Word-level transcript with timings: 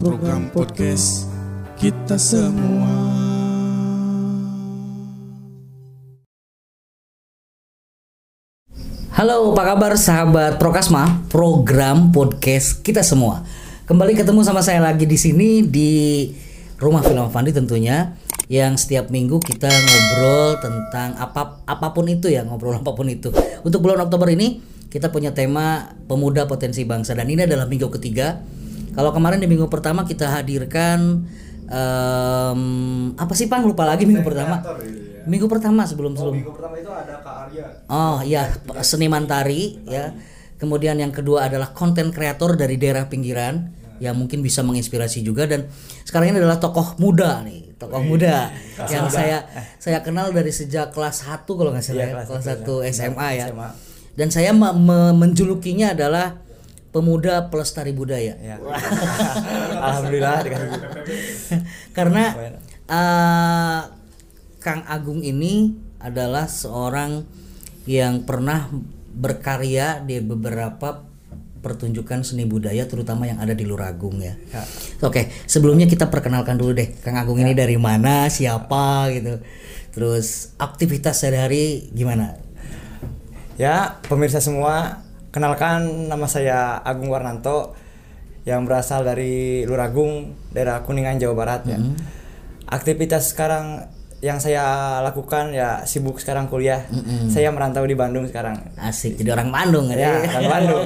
program 0.00 0.48
podcast 0.48 1.28
kita 1.76 2.16
semua. 2.16 2.88
Halo, 9.12 9.52
apa 9.52 9.76
kabar 9.76 9.92
sahabat 10.00 10.56
Prokasma? 10.56 11.20
Program 11.28 12.08
podcast 12.16 12.80
kita 12.80 13.04
semua. 13.04 13.44
Kembali 13.84 14.16
ketemu 14.16 14.40
sama 14.40 14.64
saya 14.64 14.80
lagi 14.80 15.04
di 15.04 15.20
sini 15.20 15.68
di 15.68 16.32
Rumah 16.80 17.04
Film 17.04 17.28
Fandi 17.28 17.52
tentunya 17.52 18.16
yang 18.48 18.80
setiap 18.80 19.12
minggu 19.12 19.36
kita 19.36 19.68
ngobrol 19.68 20.64
tentang 20.64 21.20
apa 21.20 21.60
apa 21.68 21.92
pun 21.92 22.08
itu 22.08 22.32
ya, 22.32 22.40
ngobrol 22.48 22.72
apa 22.80 22.96
pun 22.96 23.04
itu. 23.04 23.28
Untuk 23.68 23.84
bulan 23.84 24.08
Oktober 24.08 24.32
ini 24.32 24.64
kita 24.88 25.12
punya 25.12 25.36
tema 25.36 25.92
pemuda 26.08 26.48
potensi 26.48 26.88
bangsa 26.88 27.12
dan 27.12 27.28
ini 27.28 27.44
adalah 27.44 27.68
minggu 27.68 27.92
ketiga. 28.00 28.40
Kalau 28.90 29.10
kemarin 29.10 29.38
di 29.38 29.46
minggu 29.46 29.66
pertama 29.66 30.02
kita 30.02 30.26
hadirkan 30.30 31.24
em, 31.66 32.60
apa 33.14 33.32
sih 33.32 33.46
Pang? 33.46 33.62
Lupa 33.62 33.86
lagi 33.86 34.04
minggu 34.04 34.22
pertama. 34.22 34.58
Minggu 35.24 35.46
pertama 35.46 35.84
sebelum 35.84 36.16
sebelum. 36.16 36.34
Minggu 36.36 36.52
pertama 36.52 36.74
itu 36.76 36.90
ada 36.90 37.14
Kak 37.20 37.34
Arya. 37.46 37.66
Oh 37.86 38.18
iya, 38.20 38.50
seniman 38.80 39.24
tari 39.24 39.78
ya. 39.86 40.10
Kemudian 40.56 41.00
yang 41.00 41.12
kedua 41.12 41.48
adalah 41.48 41.72
konten 41.72 42.12
kreator 42.12 42.52
dari 42.52 42.76
daerah 42.76 43.08
pinggiran 43.08 43.72
yang 44.00 44.16
mungkin 44.16 44.40
bisa 44.40 44.60
menginspirasi 44.60 45.20
juga. 45.20 45.44
Dan 45.48 45.68
sekarang 46.04 46.32
ini 46.32 46.40
adalah 46.40 46.56
tokoh 46.56 46.96
muda 46.98 47.40
nih, 47.44 47.76
tokoh 47.76 48.00
muda 48.02 48.48
yang 48.92 49.08
saya 49.08 49.44
saya 49.76 50.00
kenal 50.00 50.32
dari 50.32 50.52
sejak 50.52 50.92
kelas 50.92 51.24
1 51.24 51.44
kalau 51.46 51.70
nggak 51.72 51.84
salah 51.84 52.04
ya, 52.04 52.14
kelas 52.24 52.44
1 52.60 52.92
SMA 52.92 53.28
ya. 53.36 53.46
Dan 54.12 54.28
saya 54.28 54.50
me- 54.52 54.74
me- 54.74 55.16
menjulukinya 55.16 55.92
adalah 55.94 56.40
pemuda 56.90 57.50
pelestari 57.50 57.94
budaya. 57.94 58.34
Ya. 58.38 58.56
Alhamdulillah. 59.86 60.42
Karena 61.96 62.24
eh, 62.86 63.80
Kang 64.60 64.82
Agung 64.86 65.22
ini 65.22 65.74
adalah 66.02 66.50
seorang 66.50 67.24
yang 67.88 68.26
pernah 68.28 68.68
berkarya 69.10 70.04
di 70.04 70.20
beberapa 70.22 71.10
pertunjukan 71.60 72.24
seni 72.24 72.48
budaya 72.48 72.88
terutama 72.88 73.28
yang 73.28 73.36
ada 73.36 73.52
di 73.52 73.68
Luragung 73.68 74.16
ya. 74.20 74.32
Oke, 75.04 75.28
sebelumnya 75.44 75.84
kita 75.84 76.08
perkenalkan 76.08 76.56
dulu 76.56 76.72
deh 76.72 76.88
Kang 77.04 77.20
Agung 77.20 77.36
ini 77.36 77.52
dari 77.52 77.76
mana, 77.76 78.32
siapa 78.32 79.12
gitu. 79.12 79.44
Terus 79.92 80.56
aktivitas 80.56 81.20
sehari-hari 81.20 81.92
gimana? 81.92 82.40
Ya, 83.60 84.00
pemirsa 84.08 84.40
semua, 84.40 85.04
kenalkan 85.30 86.06
nama 86.06 86.26
saya 86.26 86.78
Agung 86.82 87.08
Warnanto 87.08 87.74
yang 88.42 88.64
berasal 88.64 89.04
dari 89.04 89.62
Luragung, 89.64 90.34
daerah 90.50 90.82
Kuningan, 90.82 91.18
Jawa 91.18 91.34
Barat 91.34 91.62
ya. 91.66 91.78
Aktivitas 92.66 93.34
sekarang 93.34 93.84
yang 94.20 94.36
saya 94.36 95.00
lakukan 95.00 95.48
ya 95.50 95.80
sibuk 95.88 96.20
sekarang 96.20 96.44
kuliah. 96.46 96.84
Saya 97.32 97.48
merantau 97.50 97.84
di 97.84 97.96
Bandung 97.96 98.28
sekarang. 98.28 98.76
Asik 98.76 99.16
jadi 99.16 99.32
orang 99.32 99.48
Bandung 99.48 99.88
Ya, 99.88 99.96
ya. 99.96 100.28
orang 100.40 100.50
Bandung. 100.60 100.84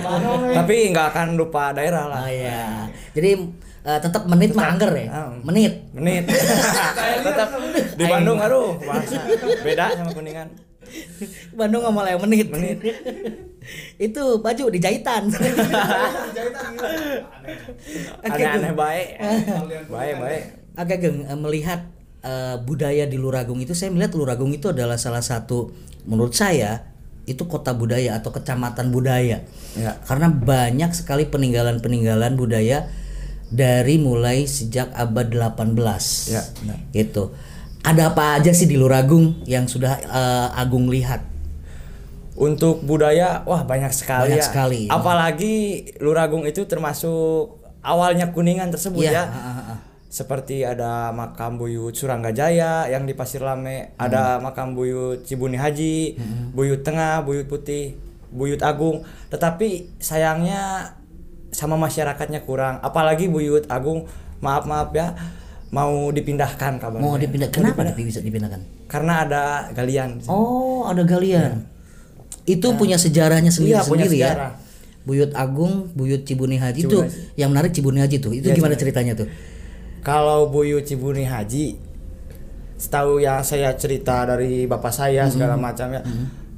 Tapi 0.54 0.74
nggak 0.94 1.06
akan 1.10 1.26
lupa 1.34 1.74
daerah 1.74 2.06
lah. 2.06 2.20
Oh 2.24 2.30
iya. 2.30 2.86
Jadi 3.10 3.30
eh, 3.84 3.98
tetap 3.98 4.22
menit 4.30 4.54
mah 4.54 4.70
angger 4.70 4.90
ya. 4.94 5.06
Ah. 5.10 5.28
Menit. 5.42 5.82
Menit. 5.92 6.30
Tetap 7.26 7.48
di 7.96 8.04
Bandung 8.06 8.38
aduh, 8.38 8.76
bahasa 8.82 9.18
beda 9.62 9.98
sama 9.98 10.10
Kuningan. 10.14 10.48
Bandung 11.58 11.82
nggak 11.84 12.06
yang 12.16 12.22
menit. 12.22 12.46
Menit. 12.50 12.78
itu 14.06 14.22
baju 14.40 14.64
di 14.68 14.78
jahitan. 14.80 15.30
Aneh-aneh 18.24 18.72
baik. 18.76 19.08
Baik, 19.88 20.14
baik. 20.20 20.42
Agak 20.74 20.98
geng 21.00 21.24
eh, 21.24 21.38
melihat 21.38 21.80
eh, 22.22 22.56
budaya 22.62 23.06
di 23.06 23.16
Luragung 23.16 23.62
itu 23.62 23.72
saya 23.72 23.94
melihat 23.94 24.18
Luragung 24.18 24.50
itu 24.50 24.70
adalah 24.70 24.98
salah 24.98 25.22
satu 25.22 25.70
menurut 26.04 26.34
saya 26.34 26.94
itu 27.24 27.48
kota 27.48 27.72
budaya 27.72 28.20
atau 28.20 28.30
kecamatan 28.32 28.92
budaya. 28.92 29.40
Ya. 29.74 29.96
Karena 30.04 30.28
banyak 30.28 30.92
sekali 30.92 31.24
peninggalan-peninggalan 31.24 32.36
budaya 32.36 32.92
dari 33.48 33.96
mulai 33.96 34.44
sejak 34.44 34.92
abad 34.92 35.32
18. 35.32 35.72
Ya, 36.28 36.42
benar. 36.60 36.78
Gitu. 36.92 37.32
Ada 37.84 38.10
apa 38.10 38.40
aja 38.40 38.50
sih 38.50 38.64
di 38.64 38.74
Luragung 38.74 39.44
yang 39.44 39.68
sudah 39.68 40.00
eh, 40.00 40.48
Agung 40.56 40.88
lihat? 40.88 41.20
Untuk 42.34 42.82
budaya, 42.82 43.44
wah 43.44 43.62
banyak 43.62 43.94
sekali 43.94 44.26
Banyak 44.26 44.40
ya. 44.40 44.44
sekali. 44.44 44.80
Apalagi 44.88 45.54
Luragung 46.00 46.42
itu 46.42 46.66
termasuk 46.66 47.62
awalnya 47.78 48.34
Kuningan 48.34 48.74
tersebut 48.74 49.04
Iya, 49.04 49.12
ya. 49.12 49.24
ah. 49.28 49.78
Seperti 50.08 50.62
ada 50.62 51.10
makam 51.10 51.58
Buyut 51.58 51.90
Suranggajaya 51.90 52.86
yang 52.86 53.02
di 53.02 53.12
Pasir 53.12 53.38
Lame, 53.38 53.94
ada 53.94 54.38
Hmm. 54.38 54.46
makam 54.46 54.72
Buyut 54.72 55.22
Cibuni 55.22 55.54
Haji, 55.54 56.18
Buyut 56.50 56.82
Tengah, 56.82 57.22
Buyut 57.22 57.46
Putih, 57.46 57.98
Buyut 58.30 58.62
Agung. 58.62 59.02
Tetapi 59.28 59.98
sayangnya 59.98 60.94
sama 61.50 61.74
masyarakatnya 61.76 62.42
kurang. 62.42 62.78
Apalagi 62.80 63.26
Buyut 63.26 63.66
Agung, 63.66 64.06
maaf 64.38 64.66
maaf 64.66 64.90
ya, 64.90 65.18
mau 65.74 66.08
dipindahkan 66.08 66.78
kabarnya. 66.78 67.02
Mau 67.02 67.18
dipindah 67.18 67.50
kenapa 67.50 67.82
bisa 67.92 68.22
dipindahkan? 68.22 68.62
Karena 68.86 69.26
ada 69.26 69.42
galian. 69.74 70.22
Oh, 70.24 70.86
ada 70.86 71.02
galian. 71.02 71.66
Itu 72.46 72.78
punya 72.78 72.94
sejarahnya 72.94 73.50
Iya, 73.50 73.82
punya 73.82 73.82
sendiri-sendiri 73.82 74.14
sejarah. 74.14 74.50
ya. 74.54 74.62
Buyut 75.04 75.32
Agung, 75.34 75.92
Buyut 75.92 76.22
Cibuni 76.22 76.56
Haji 76.56 76.80
itu 76.82 76.96
yang 77.34 77.50
menarik 77.50 77.74
Cibuni 77.74 78.00
Haji 78.00 78.22
tuh. 78.22 78.32
Itu 78.32 78.48
Iya, 78.48 78.56
gimana 78.56 78.72
Cibuni. 78.72 78.82
ceritanya 78.86 79.12
tuh? 79.14 79.28
Kalau 80.00 80.48
Buyut 80.48 80.84
Cibuni 80.84 81.24
Haji, 81.24 81.76
setahu 82.76 83.18
yang 83.18 83.40
saya 83.40 83.74
cerita 83.74 84.24
dari 84.24 84.64
bapak 84.64 84.92
saya 84.92 85.26
segala 85.26 85.56
macam 85.56 85.90
ya. 85.90 86.00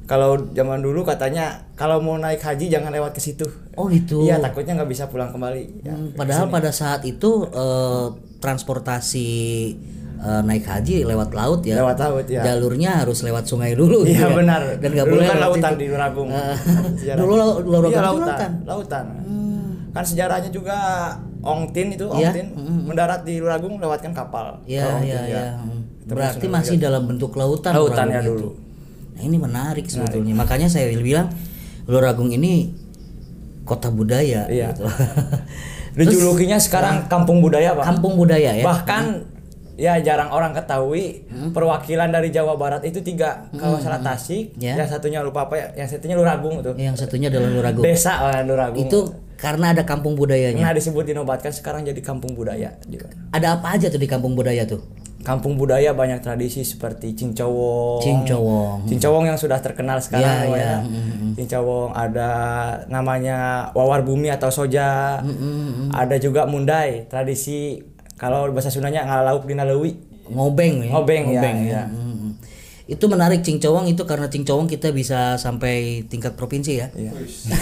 Kalau 0.03 0.39
zaman 0.51 0.79
dulu 0.79 1.03
katanya 1.03 1.67
kalau 1.75 1.99
mau 1.99 2.15
naik 2.15 2.39
haji 2.39 2.71
jangan 2.71 2.87
lewat 2.89 3.11
ke 3.11 3.19
situ. 3.19 3.43
Oh 3.75 3.91
gitu. 3.91 4.23
Iya 4.23 4.39
takutnya 4.39 4.79
nggak 4.79 4.87
bisa 4.87 5.03
pulang 5.05 5.27
kembali. 5.29 5.83
Ya, 5.83 5.91
Hmm, 5.91 6.15
Padahal 6.15 6.47
pada 6.47 6.71
saat 6.71 7.03
itu 7.03 7.43
eh, 7.45 8.07
transportasi 8.37 9.29
eh, 10.17 10.41
naik 10.43 10.63
haji 10.63 11.03
lewat 11.03 11.29
laut 11.31 11.61
ya. 11.61 11.77
Lewat 11.77 11.97
laut, 11.99 12.25
ya. 12.25 12.41
Jalurnya 12.43 13.01
harus 13.01 13.21
lewat 13.21 13.45
sungai 13.45 13.73
dulu. 13.73 14.01
Iya 14.01 14.13
gitu 14.15 14.23
ya. 14.23 14.35
benar. 14.35 14.61
Dan 14.77 14.89
nggak 14.91 15.07
boleh 15.07 15.25
kan 15.25 15.37
lautan 15.39 15.71
situ. 15.71 15.79
di 15.79 15.85
Luragung. 15.87 16.29
Eh, 16.29 16.55
Sejarah. 16.99 17.17
dulu 17.19 17.33
Luragung 17.63 17.91
Iya, 17.91 17.99
itu 17.99 18.07
lautan. 18.07 18.25
lautan. 18.25 18.51
Lautan. 18.63 19.05
Kan 19.89 20.03
sejarahnya 20.03 20.49
juga 20.49 20.77
Ongtin 21.39 21.87
itu 21.89 22.05
Iya, 22.07 22.29
Ongtin 22.29 22.47
mendarat 22.83 23.21
di 23.23 23.37
Luragung 23.37 23.77
lewatkan 23.77 24.11
kapal. 24.11 24.61
Iya, 24.63 25.01
iya, 25.01 25.15
ya. 25.15 25.21
iya. 25.23 25.43
Hmm. 25.55 25.85
Itu 25.99 26.13
Berarti 26.13 26.45
masih 26.47 26.77
juga. 26.77 26.85
dalam 26.87 27.03
bentuk 27.05 27.31
lautan. 27.33 27.71
Lautan 27.71 28.05
Luragung 28.05 28.13
ya 28.13 28.19
itu. 28.19 28.29
dulu. 28.31 28.49
Nah, 29.13 29.21
ini 29.23 29.37
menarik 29.37 29.85
sebetulnya. 29.87 30.33
Makanya 30.33 30.67
saya 30.67 30.89
bilang 30.91 31.29
Luragung 31.85 32.29
ini 32.29 32.73
kota 33.63 33.89
budaya 33.89 34.45
Iya. 34.45 34.71
gitu. 34.71 34.85
Dijulukinya 35.97 36.61
sekarang 36.61 37.09
kampung 37.09 37.41
budaya, 37.41 37.73
Pak. 37.73 37.83
Kampung 37.89 38.13
budaya 38.13 38.53
ya. 38.53 38.61
Bahkan 38.63 39.03
ya 39.77 39.93
jarang 40.01 40.33
orang 40.33 40.57
ketahui 40.57 41.25
perwakilan 41.53 42.09
dari 42.09 42.29
Jawa 42.29 42.57
Barat 42.57 42.81
itu 42.85 43.01
tiga. 43.01 43.49
Kalau 43.53 43.77
salah 43.77 44.01
Tasik, 44.01 44.57
Ya. 44.57 44.73
yang 44.77 44.89
satunya 44.89 45.21
lupa 45.21 45.49
apa 45.49 45.57
ya, 45.57 45.67
yang 45.77 45.89
satunya 45.89 46.17
Luragung 46.17 46.61
tuh. 46.61 46.73
Yang 46.77 47.05
satunya 47.05 47.29
adalah 47.29 47.49
Luragung. 47.49 47.83
Desa 47.85 48.13
lah 48.21 48.41
Luragung. 48.41 48.85
Itu 48.85 48.99
karena 49.37 49.73
ada 49.73 49.85
kampung 49.85 50.17
budayanya. 50.17 50.65
Nah 50.65 50.73
disebut 50.73 51.05
dinobatkan 51.05 51.53
sekarang 51.53 51.85
jadi 51.85 52.01
kampung 52.01 52.33
budaya 52.33 52.73
juga. 52.89 53.13
Ada 53.29 53.61
apa 53.61 53.77
aja 53.77 53.89
tuh 53.93 54.01
di 54.01 54.09
kampung 54.09 54.33
budaya 54.33 54.65
tuh? 54.65 54.81
Kampung 55.27 55.59
budaya 55.59 55.91
banyak 55.91 56.23
tradisi 56.23 56.63
seperti 56.63 57.11
cincowong. 57.11 57.99
Cincowong. 57.99 58.87
Cincowong 58.87 59.27
yang 59.27 59.35
sudah 59.35 59.59
terkenal 59.59 59.99
sekarang 59.99 60.47
Iya, 60.47 60.55
iya. 60.55 60.63
ya. 60.63 60.75
Mm, 60.87 61.35
Cincowong 61.35 61.91
ada 61.91 62.31
namanya 62.87 63.67
wawar 63.75 64.07
bumi 64.07 64.31
atau 64.31 64.47
soja. 64.47 65.19
Mm, 65.19 65.91
Ada 65.91 66.15
juga 66.23 66.47
mundai, 66.47 67.11
tradisi 67.11 67.83
kalau 68.15 68.47
bahasa 68.55 68.71
Sundanya 68.71 69.03
ngalauk 69.03 69.43
dina 69.43 69.67
leuwih. 69.67 69.99
Ngobeng 70.31 70.87
ya. 70.87 70.91
Ngobeng, 70.95 71.23
ya, 71.35 71.43
ya. 71.43 71.83
Mm. 71.91 72.39
Itu 72.87 73.11
menarik 73.11 73.43
Cingcowong 73.43 73.91
itu 73.91 74.07
karena 74.07 74.31
Cingcowong 74.31 74.71
kita 74.71 74.95
bisa 74.95 75.35
sampai 75.35 76.07
tingkat 76.07 76.39
provinsi 76.39 76.79
ya. 76.79 76.87
Iya. 76.95 77.11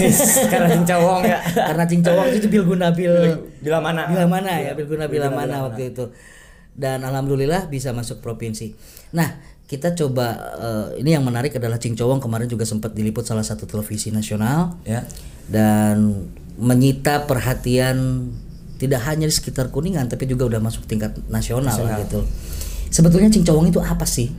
Karena 0.53 0.69
cincowong 0.69 1.21
ya. 1.25 1.41
karena 1.73 1.83
Cingcowong 1.89 2.29
itu 2.29 2.45
Bilguna 2.45 2.93
Bil 2.93 3.41
Bila 3.57 3.81
mana? 3.81 4.05
Bila 4.05 4.29
mana 4.29 4.53
ya, 4.61 4.77
Bilguna 4.77 5.09
Bila 5.09 5.33
mana 5.33 5.65
waktu 5.65 5.97
itu. 5.97 6.13
Dan 6.75 7.07
alhamdulillah 7.07 7.71
bisa 7.71 7.95
masuk 7.95 8.19
provinsi. 8.19 8.75
Nah, 9.15 9.39
kita 9.65 9.95
coba 9.95 10.27
eh, 10.59 11.01
ini 11.01 11.15
yang 11.15 11.23
menarik 11.23 11.55
adalah 11.55 11.79
Cingcowong 11.79 12.19
kemarin 12.19 12.45
juga 12.45 12.67
sempat 12.67 12.91
diliput 12.93 13.23
salah 13.23 13.41
satu 13.41 13.65
televisi 13.65 14.11
nasional 14.11 14.77
Ya. 14.85 15.07
dan 15.49 16.27
menyita 16.59 17.25
perhatian 17.25 18.29
tidak 18.75 19.01
hanya 19.07 19.25
di 19.25 19.33
sekitar 19.33 19.71
Kuningan 19.71 20.11
tapi 20.11 20.27
juga 20.27 20.51
udah 20.51 20.59
masuk 20.59 20.83
tingkat 20.83 21.15
nasional, 21.31 21.73
gitu. 22.03 22.27
Sebetulnya 22.91 23.31
Cingcowong 23.31 23.71
itu 23.71 23.79
apa 23.79 24.03
sih? 24.03 24.29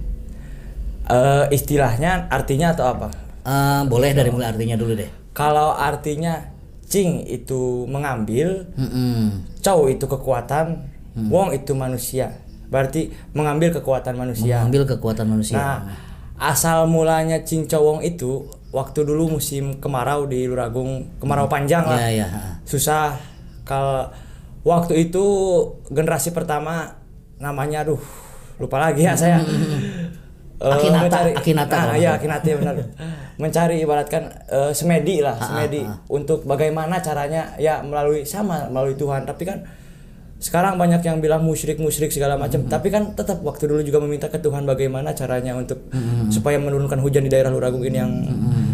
Eh, 1.07 1.45
istilahnya 1.57 2.29
artinya 2.29 2.77
atau 2.77 2.85
apa? 2.91 3.09
Eh, 3.47 3.83
boleh 3.89 4.11
dari 4.13 4.29
mulai 4.29 4.53
artinya 4.53 4.77
dulu 4.77 4.93
deh. 4.95 5.11
Kalau 5.33 5.73
artinya 5.75 6.53
Cing 6.87 7.27
itu 7.27 7.83
mengambil, 7.91 8.63
Mm-mm. 8.79 9.43
Cow 9.59 9.91
itu 9.91 10.07
kekuatan, 10.07 10.87
Wong 11.17 11.57
itu 11.57 11.73
manusia. 11.73 12.37
Berarti 12.69 13.09
mengambil 13.33 13.73
kekuatan 13.81 14.15
manusia. 14.21 14.61
Mengambil 14.61 14.85
kekuatan 14.97 15.27
manusia. 15.27 15.57
Nah, 15.57 15.79
asal 16.37 16.85
mulanya 16.85 17.41
Cing 17.41 17.65
Cowong 17.65 18.05
itu 18.05 18.45
waktu 18.75 19.09
dulu 19.09 19.41
musim 19.41 19.81
kemarau 19.81 20.29
di 20.29 20.45
Luragung, 20.45 21.17
kemarau 21.17 21.49
panjang 21.49 21.89
lah. 21.89 21.97
Iya, 21.97 22.09
iya. 22.21 22.27
Susah 22.69 23.17
kalau 23.65 24.13
waktu 24.67 25.09
itu 25.09 25.25
generasi 25.89 26.37
pertama 26.37 27.01
namanya 27.41 27.87
aduh 27.89 28.01
lupa 28.61 28.77
lagi 28.77 29.09
ya 29.09 29.17
saya. 29.17 29.41
Eh, 30.57 30.73
Akinata, 30.73 31.05
mencari, 31.05 31.31
Akinata 31.37 31.77
Nah, 31.77 31.85
nggak 32.01 32.15
Akinata 32.17 32.47
ya 32.49 32.57
benar. 32.57 32.75
mencari 33.37 33.77
ibaratkan 33.85 34.23
eh, 34.49 34.73
semedi 34.73 35.21
lah, 35.21 35.37
semedi 35.37 35.85
untuk 36.09 36.49
bagaimana 36.49 36.97
caranya 37.05 37.53
ya 37.61 37.85
melalui 37.85 38.25
sama 38.25 38.65
melalui 38.73 38.97
Tuhan. 38.97 39.29
Tapi 39.29 39.45
kan 39.45 39.61
sekarang 40.37 40.77
banyak 40.77 41.01
yang 41.01 41.25
bilang 41.25 41.41
musyrik 41.41 41.81
musyrik 41.81 42.13
segala 42.13 42.37
macam. 42.37 42.69
Tapi 42.69 42.93
kan 42.93 43.17
tetap 43.17 43.41
waktu 43.41 43.73
dulu 43.73 43.81
juga 43.81 43.99
meminta 44.05 44.29
ke 44.29 44.37
Tuhan 44.37 44.69
bagaimana 44.69 45.17
caranya 45.17 45.57
untuk 45.57 45.89
supaya 46.29 46.61
menurunkan 46.61 47.01
hujan 47.01 47.25
di 47.25 47.31
daerah 47.33 47.49
Luragung 47.49 47.83
ini 47.85 47.97
yang 47.97 48.13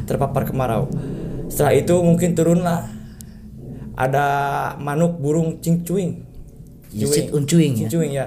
terpapar 0.05 0.43
kemarau. 0.43 0.91
Setelah 1.47 1.73
itu 1.79 1.95
mungkin 2.03 2.35
turunlah 2.35 2.91
ada 3.95 4.27
manuk 4.83 5.23
burung 5.23 5.63
cingcuing. 5.63 6.25
Yisit 6.93 7.31
uncuing 7.31 7.79
ya. 7.79 7.81
Cingcuing 7.87 8.13
ya. 8.13 8.27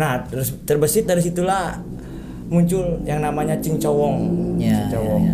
Nah 0.00 0.24
terus 0.24 0.56
terbesit 0.64 1.04
dari 1.04 1.20
situlah 1.20 1.76
muncul 2.46 3.02
yang 3.02 3.18
namanya 3.26 3.58
cincowong 3.58 4.54
Ya, 4.56 4.86
cincowong 4.86 5.24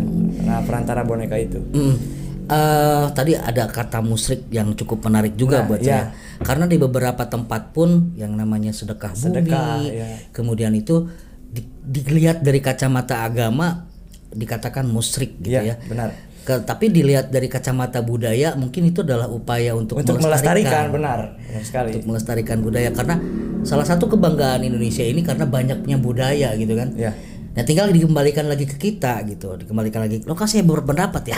nah 0.43 0.59
perantara 0.65 1.07
boneka 1.07 1.39
itu. 1.39 1.61
Mm. 1.71 2.22
Eh, 2.43 3.07
tadi 3.13 3.33
ada 3.33 3.65
kata 3.67 4.03
musrik 4.03 4.51
yang 4.51 4.75
cukup 4.75 5.07
menarik 5.07 5.35
juga 5.35 5.63
Nah, 5.63 5.67
buat 5.69 5.81
iya. 5.81 5.89
saya. 5.89 6.05
Karena 6.43 6.67
di 6.67 6.75
beberapa 6.75 7.23
tempat 7.25 7.71
pun 7.71 8.13
yang 8.15 8.35
namanya 8.35 8.75
sedekah, 8.75 9.15
Sedekah, 9.15 9.79
bumi, 9.79 9.95
iya. 9.95 10.09
kemudian 10.31 10.75
itu 10.75 11.07
di- 11.47 11.63
dilihat 11.83 12.43
dari 12.43 12.59
kacamata 12.59 13.23
agama 13.23 13.87
dikatakan 14.29 14.85
musrik 14.85 15.39
gitu 15.39 15.55
Iya, 15.55 15.63
ya. 15.63 15.87
benar. 15.87 16.11
Ke- 16.43 16.59
tapi 16.61 16.91
dilihat 16.91 17.31
dari 17.31 17.47
kacamata 17.47 18.03
budaya 18.03 18.59
mungkin 18.59 18.83
itu 18.85 19.07
adalah 19.07 19.31
upaya 19.31 19.79
untuk, 19.79 20.03
untuk 20.03 20.19
melestarikan 20.19 20.91
benar 20.91 21.39
benar 21.39 21.63
sekali 21.63 21.95
untuk 21.95 22.11
melestarikan 22.11 22.59
budaya 22.59 22.91
karena 22.91 23.23
salah 23.63 23.87
satu 23.87 24.11
kebanggaan 24.11 24.67
Indonesia 24.67 25.07
ini 25.07 25.23
karena 25.23 25.47
banyaknya 25.47 25.95
budaya 25.97 26.51
gitu 26.59 26.75
kan. 26.75 26.91
Iya. 26.99 27.15
Nah 27.53 27.63
tinggal 27.63 27.89
dikembalikan 27.89 28.45
lagi 28.45 28.65
ke 28.65 28.75
kita 28.75 29.21
gitu, 29.25 29.53
dikembalikan 29.55 30.01
lagi. 30.01 30.25
Lo 30.25 30.33
kan 30.33 30.49
saya 30.49 30.65
berpendapat 30.65 31.23
ya. 31.29 31.37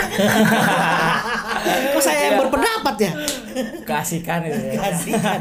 Kok 1.94 1.99
saya 1.99 2.19
yang 2.28 2.38
berpendapat 2.40 2.96
ya? 3.00 3.12
keasikan 3.84 4.43
itu 4.43 4.58
ya 4.66 4.72
Kasihan. 4.76 5.40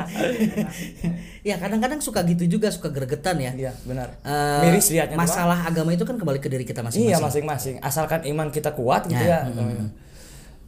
ya 1.41 1.55
kadang-kadang 1.57 1.97
suka 1.97 2.21
gitu 2.23 2.45
juga, 2.47 2.69
suka 2.69 2.87
gregetan 2.87 3.35
ya. 3.37 3.51
iya 3.51 3.71
benar 3.83 4.13
Eh, 4.21 4.61
miris 4.63 4.87
lihatnya 4.87 5.17
doang. 5.17 5.25
masalah 5.25 5.59
agama 5.65 5.89
itu 5.91 6.05
kan 6.05 6.15
kembali 6.15 6.37
ke 6.37 6.47
diri 6.47 6.61
kita 6.61 6.79
masing-masing. 6.79 7.09
Iya 7.09 7.17
masing-masing. 7.19 7.75
Asalkan 7.79 8.21
iman 8.25 8.47
kita 8.49 8.71
kuat 8.71 9.05
gitu 9.05 9.17
ya. 9.19 9.49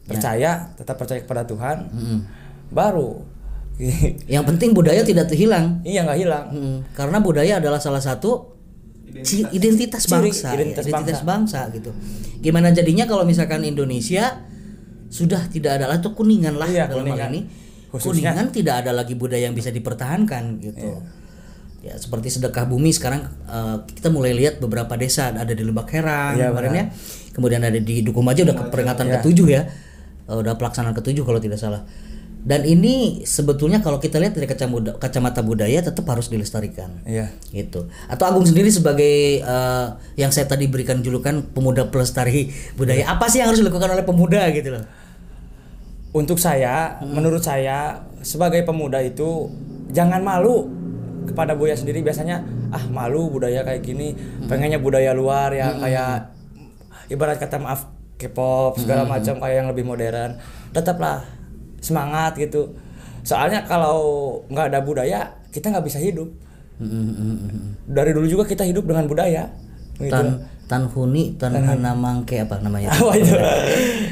Percaya, 0.04 0.70
tetap 0.74 0.94
percaya 0.96 1.18
kepada 1.18 1.42
Tuhan. 1.42 1.86
Baru. 2.68 3.22
Yang 4.26 4.44
penting 4.48 4.70
budaya 4.72 5.02
tidak 5.02 5.28
terhilang. 5.28 5.80
iya 5.82 6.02
nggak 6.02 6.18
hilang. 6.18 6.46
Mm, 6.48 6.76
karena 6.92 7.18
budaya 7.20 7.52
adalah 7.58 7.78
salah 7.78 8.00
satu 8.00 8.55
identitas, 9.50 10.02
Ciri 10.02 10.28
bangsa, 10.28 10.48
identitas 10.52 10.84
ya, 10.84 10.90
identitas 10.90 11.20
bangsa. 11.22 11.60
gitu. 11.70 11.90
Gimana 12.38 12.70
jadinya 12.70 13.04
kalau 13.04 13.22
misalkan 13.22 13.62
Indonesia 13.62 14.44
sudah 15.06 15.46
tidak 15.46 15.78
ada 15.78 15.88
atau 15.88 16.12
kuningan 16.12 16.54
lah 16.54 16.66
Iya, 16.66 16.86
dalam 16.86 17.06
hal 17.06 17.14
Kuningan. 17.16 17.30
ini, 17.30 17.40
Khususnya. 17.88 18.34
kuningan 18.34 18.46
tidak 18.50 18.74
ada 18.82 18.90
lagi 18.92 19.14
budaya 19.14 19.46
yang 19.46 19.54
bisa 19.54 19.70
dipertahankan 19.70 20.58
gitu. 20.60 20.98
Ya 21.80 21.94
seperti 21.94 22.28
sedekah 22.28 22.66
bumi 22.66 22.90
sekarang 22.90 23.22
eh, 23.46 23.76
kita 23.88 24.10
mulai 24.10 24.34
lihat 24.34 24.58
beberapa 24.58 24.98
desa 24.98 25.30
ada 25.30 25.54
di 25.54 25.62
Lebak 25.62 25.86
Herang 25.88 26.34
Iya, 26.34 26.50
kemarin 26.50 26.72
ya. 26.72 26.84
Kemudian 27.30 27.62
ada 27.62 27.76
di 27.76 28.00
Dukumaja 28.00 28.42
udah 28.42 28.56
ke 28.56 28.64
peringatan 28.68 29.06
Iya. 29.06 29.14
ketujuh 29.20 29.46
ya. 29.46 29.62
Eh, 30.26 30.34
udah 30.34 30.58
pelaksanaan 30.58 30.92
ketujuh 30.92 31.22
kalau 31.22 31.38
tidak 31.38 31.56
salah. 31.56 31.86
Dan 32.46 32.62
ini 32.62 33.26
sebetulnya 33.26 33.82
kalau 33.82 33.98
kita 33.98 34.22
lihat 34.22 34.38
dari 34.38 34.46
kacamata, 34.46 35.42
budaya 35.42 35.82
tetap 35.82 36.06
harus 36.06 36.30
dilestarikan 36.30 37.02
Iya. 37.02 37.34
gitu. 37.50 37.90
Atau 38.06 38.22
Agung 38.22 38.46
sendiri 38.46 38.70
sebagai 38.70 39.42
eh, 39.42 39.86
yang 40.14 40.30
saya 40.30 40.46
tadi 40.46 40.70
berikan 40.70 41.02
julukan 41.02 41.42
pemuda 41.50 41.90
pelestari 41.90 42.54
budaya, 42.78 43.02
apa 43.10 43.26
sih 43.26 43.42
yang 43.42 43.50
harus 43.50 43.58
dilakukan 43.58 43.90
oleh 43.90 44.06
pemuda 44.06 44.46
gitu 44.54 44.78
loh? 44.78 44.86
Untuk 46.14 46.38
saya, 46.38 47.02
menurut 47.02 47.42
saya 47.42 48.06
sebagai 48.22 48.62
pemuda 48.62 49.02
itu 49.02 49.50
jangan 49.90 50.22
malu 50.22 50.70
kepada 51.26 51.58
Buya 51.58 51.74
sendiri 51.74 52.06
biasanya 52.06 52.46
ah 52.70 52.86
malu 52.86 53.26
budaya 53.26 53.66
kayak 53.66 53.82
gini, 53.82 54.14
pengennya 54.46 54.78
budaya 54.78 55.10
luar 55.10 55.50
yang 55.50 55.82
kayak 55.82 56.30
ibarat 57.10 57.42
kata 57.42 57.58
maaf 57.58 57.90
K-pop 58.16 58.78
segala 58.80 59.02
macam 59.04 59.36
kayak 59.42 59.56
yang 59.60 59.68
lebih 59.68 59.82
modern. 59.82 60.38
Tetaplah 60.72 61.35
semangat 61.86 62.34
gitu. 62.34 62.74
Soalnya 63.22 63.62
kalau 63.62 63.98
nggak 64.50 64.74
ada 64.74 64.80
budaya, 64.82 65.20
kita 65.54 65.70
nggak 65.70 65.86
bisa 65.86 66.02
hidup. 66.02 66.26
Dari 67.86 68.10
dulu 68.10 68.26
juga 68.26 68.44
kita 68.44 68.66
hidup 68.66 68.84
dengan 68.84 69.06
budaya. 69.06 69.46
Gitu. 69.96 70.10
Tan 70.12 70.44
Tanhuni 70.66 71.38
Tan 71.38 71.54
Hanamangke 71.54 72.42
apa 72.42 72.58
namanya? 72.58 72.90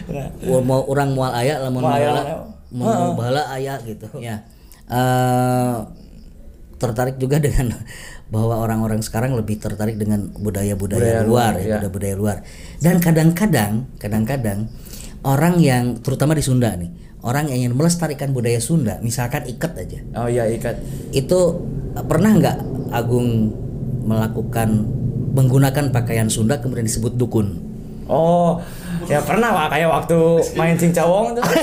Nah, 0.04 0.28
mau 0.60 0.84
orang 0.84 1.16
mual 1.16 1.32
aya 1.32 1.64
lamun 1.64 1.80
Mual 1.80 1.96
aya, 1.96 2.08
bahala 2.12 2.22
lamun- 2.28 2.44
mau 2.76 3.12
bahala 3.16 3.42
aya 3.50 3.74
gitu 3.82 4.04
ya. 4.20 4.36
Eh, 4.84 5.74
tertarik 6.76 7.16
juga 7.16 7.40
dengan 7.44 7.72
bahwa 8.28 8.60
orang-orang 8.60 9.00
sekarang 9.00 9.32
lebih 9.32 9.56
tertarik 9.60 9.96
dengan 9.96 10.28
budaya-budaya 10.36 11.24
Budaya 11.24 11.28
luar, 11.28 11.52
luar, 11.52 11.52
ya, 11.56 11.64
ya. 11.64 11.74
budaya-budaya 11.80 12.14
luar. 12.16 12.36
Dan 12.84 13.00
kadang-kadang, 13.00 13.72
kadang-kadang 13.96 14.68
orang 15.24 15.56
yang 15.60 15.84
terutama 16.04 16.36
di 16.36 16.44
Sunda 16.44 16.76
nih, 16.76 16.90
orang 17.24 17.48
yang 17.48 17.66
ingin 17.66 17.74
melestarikan 17.74 18.30
budaya 18.36 18.60
Sunda, 18.60 19.00
misalkan 19.00 19.48
ikat 19.48 19.72
aja. 19.80 19.98
Oh 20.14 20.28
iya 20.28 20.44
ikat. 20.52 20.76
Itu 21.10 21.64
eh, 21.96 22.04
pernah 22.04 22.36
nggak 22.36 22.58
Agung 22.94 23.50
melakukan 24.04 24.86
menggunakan 25.34 25.90
pakaian 25.90 26.30
Sunda 26.30 26.62
kemudian 26.62 26.86
disebut 26.86 27.18
dukun? 27.18 27.58
Oh, 28.04 28.60
ya 29.08 29.16
pernah 29.24 29.64
pak 29.64 29.72
kayak 29.72 29.88
waktu 29.88 30.18
main 30.60 30.76
cincawong 30.76 31.32
tuh. 31.40 31.42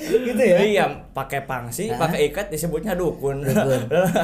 gitu 0.00 0.42
ya? 0.42 0.58
Iya, 0.64 0.84
pakai 1.12 1.44
pangsi, 1.44 1.92
pakai 1.92 2.32
ikat 2.32 2.48
disebutnya 2.48 2.96
dukun. 2.96 3.44
Dukun. 3.44 3.80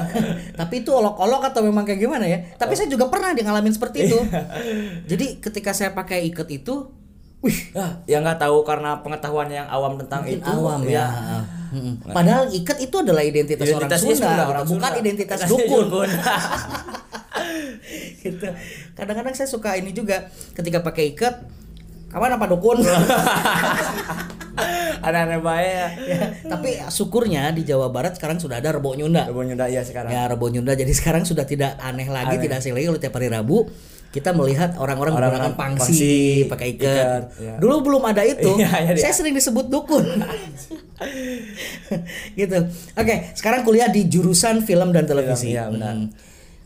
Tapi 0.60 0.74
itu 0.80 0.90
olok-olok 0.90 1.52
atau 1.52 1.60
memang 1.60 1.84
kayak 1.84 2.00
gimana 2.00 2.24
ya? 2.24 2.40
Tapi 2.56 2.72
saya 2.72 2.88
juga 2.88 3.12
pernah 3.12 3.36
dia 3.36 3.44
ngalamin 3.44 3.76
seperti 3.76 4.08
itu. 4.08 4.18
Jadi 5.10 5.36
ketika 5.44 5.76
saya 5.76 5.92
pakai 5.92 6.24
ikat 6.32 6.48
itu, 6.48 6.88
wih, 7.40 7.58
Ah, 7.72 8.00
ya 8.04 8.18
nggak 8.18 8.36
tahu 8.38 8.60
karena 8.62 9.00
pengetahuan 9.00 9.48
yang 9.48 9.64
awam 9.66 9.96
tentang 9.96 10.20
mungkin 10.22 10.38
itu. 10.38 10.50
awam 10.50 10.80
ya. 10.84 11.06
Mm-mm. 11.70 12.02
Padahal 12.04 12.50
ikat 12.50 12.78
itu 12.80 12.96
adalah 12.96 13.22
identitas, 13.22 13.62
orang 13.64 13.86
Identitasnya 13.86 14.12
Sunda, 14.12 14.26
Sunda, 14.26 14.44
orang 14.44 14.64
bukan 14.66 14.82
Sunda. 14.86 15.00
identitas 15.00 15.38
dukun. 15.46 15.86
gitu. 18.20 18.46
Kadang-kadang 18.92 19.34
saya 19.34 19.48
suka 19.48 19.74
ini 19.74 19.90
juga 19.90 20.28
ketika 20.52 20.80
pakai 20.80 21.14
ikat, 21.14 21.34
kawan 22.08 22.34
apa 22.34 22.46
dukun? 22.46 22.82
Aneh-aneh 25.00 25.40
baik 25.40 25.70
ya. 25.70 25.88
Ya, 25.96 26.20
tapi 26.44 26.76
syukurnya 26.86 27.48
di 27.50 27.64
Jawa 27.64 27.88
Barat 27.88 28.12
sekarang 28.14 28.36
sudah 28.36 28.60
ada 28.60 28.68
Rebo 28.70 28.92
Nyunda. 28.92 29.24
Coba 29.24 29.42
nyunda 29.42 29.64
ya 29.64 29.80
sekarang. 29.80 30.12
Ya 30.12 30.28
Rebo 30.28 30.52
Nyunda 30.52 30.76
jadi 30.76 30.90
sekarang 30.90 31.24
sudah 31.24 31.48
tidak 31.48 31.80
aneh 31.80 32.04
lagi, 32.04 32.36
Aneh. 32.36 32.42
tidak 32.42 32.60
asing 32.60 32.74
lagi 32.74 32.84
kalau 32.84 33.00
tiap 33.00 33.14
hari 33.14 33.32
Rabu 33.32 33.64
kita 34.10 34.34
melihat 34.34 34.74
orang-orang 34.74 35.14
menggunakan 35.14 35.54
pangsi, 35.54 35.86
pangsi, 35.86 36.18
pakai 36.50 36.66
ikat. 36.74 36.82
ikat, 36.82 37.22
ya. 37.38 37.54
Dulu 37.62 37.74
belum 37.86 38.02
ada 38.10 38.26
itu. 38.26 38.50
Iya, 38.58 38.90
iya, 38.90 38.98
saya 38.98 39.14
sering 39.14 39.38
disebut 39.38 39.70
dukun. 39.70 40.02
gitu. 42.34 42.58
Oke, 42.98 43.14
sekarang 43.38 43.62
kuliah 43.62 43.86
di 43.86 44.10
jurusan 44.10 44.66
film 44.66 44.90
dan 44.90 45.06
televisi. 45.06 45.54
iya, 45.54 45.70
benar. 45.70 45.94
Hmm. 45.94 46.10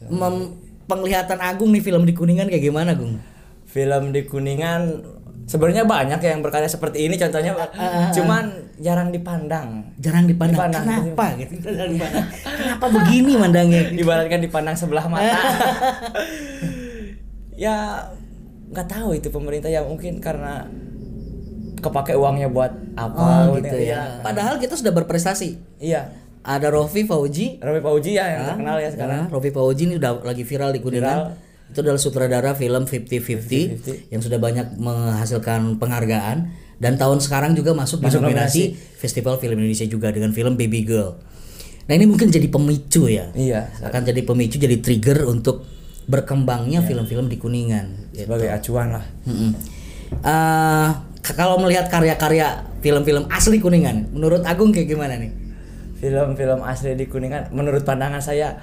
Mem- 0.08 0.52
penglihatan 0.88 1.40
Agung 1.40 1.72
nih 1.72 1.84
film 1.84 2.08
di 2.08 2.16
Kuningan 2.16 2.48
kayak 2.48 2.64
gimana, 2.64 2.96
Gung? 2.96 3.20
Film 3.68 4.12
di 4.12 4.24
Kuningan 4.24 5.04
sebenarnya 5.44 5.84
banyak 5.84 6.20
yang 6.24 6.40
berkarya 6.40 6.68
seperti 6.68 7.04
ini 7.04 7.20
contohnya, 7.20 7.52
cuman 8.12 8.72
jarang 8.80 9.12
dipandang. 9.12 9.92
Jarang 10.00 10.24
dipandang. 10.24 10.72
Dipandang. 10.72 10.84
Kenapa 10.84 11.26
gitu? 11.40 11.54
Kenapa 12.40 12.86
begini 12.88 13.32
mandangnya? 13.36 13.92
Ibaratkan 13.92 14.40
dipandang 14.40 14.76
sebelah 14.76 15.04
mata. 15.08 15.36
ya 17.54 18.06
nggak 18.70 18.88
tahu 18.90 19.14
itu 19.14 19.28
pemerintah 19.30 19.70
ya 19.70 19.86
mungkin 19.86 20.18
karena 20.18 20.66
kepake 21.78 22.16
uangnya 22.16 22.48
buat 22.48 22.72
apa 22.96 23.52
Oh, 23.52 23.60
gitu 23.60 23.76
ya. 23.76 24.24
Padahal 24.24 24.56
kita 24.56 24.74
sudah 24.74 24.90
berprestasi. 24.96 25.60
Iya. 25.78 26.10
Ada 26.44 26.68
Rofi 26.68 27.08
Fauji 27.08 27.56
Robi 27.60 27.80
Pauji 27.80 28.20
ya 28.20 28.24
yang 28.36 28.42
terkenal 28.44 28.76
ya 28.80 28.88
sekarang. 28.92 29.28
Nah, 29.28 29.32
Rofi 29.32 29.48
Fauji 29.48 29.88
ini 29.88 29.94
udah 29.96 30.20
lagi 30.24 30.44
viral 30.44 30.76
di 30.76 30.80
Kuningan. 30.80 31.32
Itu 31.72 31.80
adalah 31.80 31.98
sutradara 31.98 32.52
film 32.52 32.84
50-50 32.84 34.12
yang 34.12 34.20
sudah 34.20 34.38
banyak 34.38 34.78
menghasilkan 34.78 35.80
penghargaan 35.80 36.62
Dan 36.74 37.00
tahun 37.00 37.18
sekarang 37.22 37.56
juga 37.56 37.72
masuk, 37.72 38.02
Masuk 38.02 38.20
di 38.20 38.34
nominasi 38.34 38.62
Festival 38.76 39.38
Film 39.38 39.56
Indonesia 39.56 39.86
juga 39.86 40.10
dengan 40.10 40.34
film 40.34 40.58
Baby 40.58 40.84
Girl. 40.84 41.16
Nah 41.86 41.94
ini 41.94 42.04
mungkin 42.04 42.28
jadi 42.28 42.50
pemicu 42.50 43.06
ya. 43.08 43.30
Iya, 43.32 43.70
Akan 43.80 44.02
jadi 44.02 44.20
pemicu, 44.26 44.58
jadi 44.58 44.82
trigger 44.82 45.22
untuk 45.24 45.64
berkembangnya 46.06 46.80
film-film 46.80 47.26
di 47.26 47.36
Kuningan. 47.36 47.86
gitu. 48.10 48.24
sebagai 48.24 48.48
acuan 48.48 48.88
lah. 48.92 49.04
Mm-mm. 49.24 49.50
Eh, 50.14 50.88
k- 51.18 51.34
kalau 51.34 51.56
melihat 51.56 51.88
karya-karya 51.88 52.46
film-film 52.78 53.26
asli 53.26 53.56
Kuningan, 53.56 54.10
menurut 54.10 54.42
Agung 54.42 54.70
kayak 54.70 54.86
gimana 54.86 55.16
nih? 55.16 55.32
Film-film 55.96 56.60
asli 56.60 56.92
di 56.92 57.04
Kuningan 57.04 57.48
menurut 57.50 57.82
pandangan 57.82 58.18
saya 58.18 58.54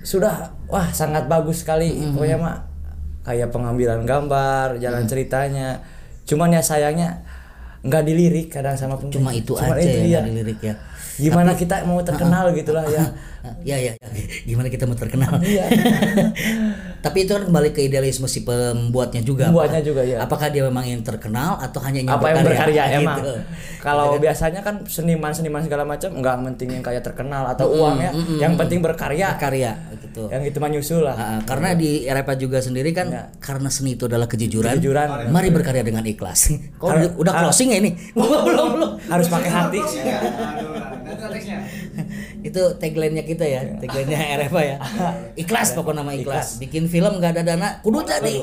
sudah 0.00 0.48
wah 0.66 0.88
sangat 0.90 1.26
bagus 1.26 1.60
sekali. 1.60 1.90
Mm-hmm. 1.90 2.12
Pokoknya 2.14 2.36
mah 2.36 2.56
kayak 3.22 3.48
pengambilan 3.48 4.04
gambar, 4.04 4.76
Mm. 4.76 4.80
jalan 4.80 5.04
ceritanya. 5.04 5.68
Cuman 6.22 6.48
ya 6.50 6.60
sayangnya 6.60 7.20
nggak 7.80 8.04
dilirik 8.04 8.48
kadang 8.50 8.76
sama 8.76 8.94
penulis. 8.94 9.16
Cuma 9.16 9.32
itu 9.32 9.52
Cuman 9.52 9.72
aja 9.74 9.80
itu, 9.82 9.96
yang 9.98 10.06
iya. 10.06 10.18
ada 10.18 10.26
di 10.26 10.34
lirik 10.36 10.60
ya. 10.60 10.74
Gimana 11.18 11.52
kita 11.52 11.84
mau 11.84 12.00
terkenal 12.00 12.48
gitulah 12.54 12.84
ya. 12.86 13.00
ya 13.00 13.04
ya, 13.62 13.76
ya. 13.78 13.92
gimana 14.48 14.66
kita 14.66 14.84
mau 14.84 14.94
terkenal? 14.94 15.40
Iya. 15.40 15.64
Tapi 17.00 17.24
itu 17.24 17.32
kan 17.32 17.44
kembali 17.44 17.70
ke 17.70 17.80
idealisme 17.82 18.24
si 18.24 18.40
pembuatnya 18.40 19.20
juga. 19.20 19.48
Pembuatnya 19.48 19.80
Apakah- 19.80 19.88
juga, 19.88 20.02
ya. 20.04 20.16
Apakah 20.20 20.48
dia 20.48 20.62
memang 20.62 20.84
ingin 20.84 21.00
terkenal 21.00 21.56
atau 21.56 21.80
hanya 21.80 21.98
ingin 21.98 22.12
apa 22.12 22.26
yang 22.28 22.44
berkarya 22.44 22.82
emang 22.98 23.18
Gitu. 23.20 23.34
kalau 23.80 24.16
biasanya 24.16 24.60
kan 24.60 24.84
seniman 24.84 25.28
seniman 25.30 25.60
segala 25.60 25.82
macam 25.82 26.12
nggak 26.12 26.36
penting 26.46 26.68
yang 26.70 26.84
kayak 26.84 27.00
terkenal 27.00 27.44
atau 27.46 27.68
uang 27.70 27.96
ya 27.98 28.12
yang 28.38 28.52
penting 28.54 28.78
berkarya 28.78 29.34
Karya 29.34 29.72
gitu. 29.98 30.28
yang 30.28 30.40
itu 30.42 30.56
mah 30.56 30.68
nyusul 30.68 31.00
lah 31.00 31.12
Ah, 31.12 31.40
karena 31.42 31.72
di 31.72 32.04
RPA 32.04 32.34
juga 32.34 32.60
sendiri 32.60 32.92
kan 32.92 33.08
Ya. 33.08 33.22
karena 33.38 33.68
seni 33.68 33.94
itu 33.94 34.04
adalah 34.04 34.24
kejujuran. 34.26 34.76
Kejujuran. 34.76 35.28
Mari 35.28 35.48
berkarya 35.48 35.80
dengan 35.80 36.04
ikhlas. 36.04 36.52
Kok 36.76 36.86
udah, 36.86 37.10
udah 37.16 37.32
closing 37.40 37.72
ya 37.72 37.78
ini? 37.78 37.96
belum 38.12 38.68
belum. 38.72 38.90
harus 39.08 39.26
pakai 39.26 39.50
hati 39.50 39.80
itu 42.40 42.62
tagline-nya 42.80 43.24
kita 43.28 43.44
ya, 43.44 43.60
tagline-nya 43.78 44.18
RFA 44.46 44.62
ya. 44.64 44.76
Ikhlas 45.42 45.76
pokok 45.76 45.92
nama 45.92 46.16
ikhlas. 46.16 46.60
Bikin 46.60 46.88
film 46.88 47.20
nggak 47.20 47.36
ada 47.36 47.42
dana, 47.54 47.68
kudu 47.84 48.04
jadi. 48.06 48.40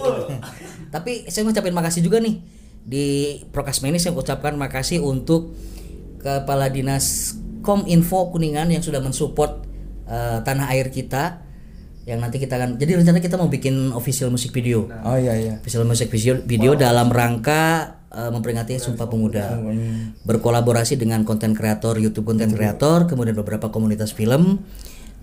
Tapi 0.93 1.27
saya 1.27 1.43
ngucapin 1.47 1.73
makasih 1.73 2.05
juga 2.05 2.21
nih 2.21 2.39
di 2.87 3.05
Prokasma 3.51 3.91
ini 3.91 3.99
saya 3.99 4.15
ucapkan 4.15 4.55
makasih 4.55 5.03
untuk 5.03 5.51
Kepala 6.23 6.71
Dinas 6.71 7.35
Kominfo 7.59 8.31
Kuningan 8.31 8.71
yang 8.71 8.79
sudah 8.79 9.03
mensupport 9.03 9.67
eh, 10.07 10.39
tanah 10.39 10.71
air 10.71 10.87
kita 10.87 11.46
yang 12.07 12.23
nanti 12.23 12.39
kita 12.39 12.55
akan 12.55 12.79
jadi 12.79 13.03
rencana 13.03 13.19
kita 13.19 13.35
mau 13.35 13.51
bikin 13.51 13.91
official 13.91 14.31
music 14.31 14.55
video. 14.55 14.87
Oh 15.03 15.19
iya 15.19 15.35
iya. 15.35 15.53
Official 15.59 15.83
music 15.83 16.07
video, 16.07 16.39
video 16.39 16.71
dalam 16.79 17.11
rangka 17.11 17.99
eh, 18.07 18.31
memperingati 18.31 18.79
Sumpah 18.79 19.11
Pemuda. 19.11 19.59
Berkolaborasi 20.23 20.95
dengan 20.95 21.27
konten 21.27 21.51
kreator 21.51 21.99
YouTube 21.99 22.31
konten 22.31 22.55
kreator 22.55 23.11
kemudian 23.11 23.35
beberapa 23.35 23.67
komunitas 23.67 24.15
film 24.15 24.63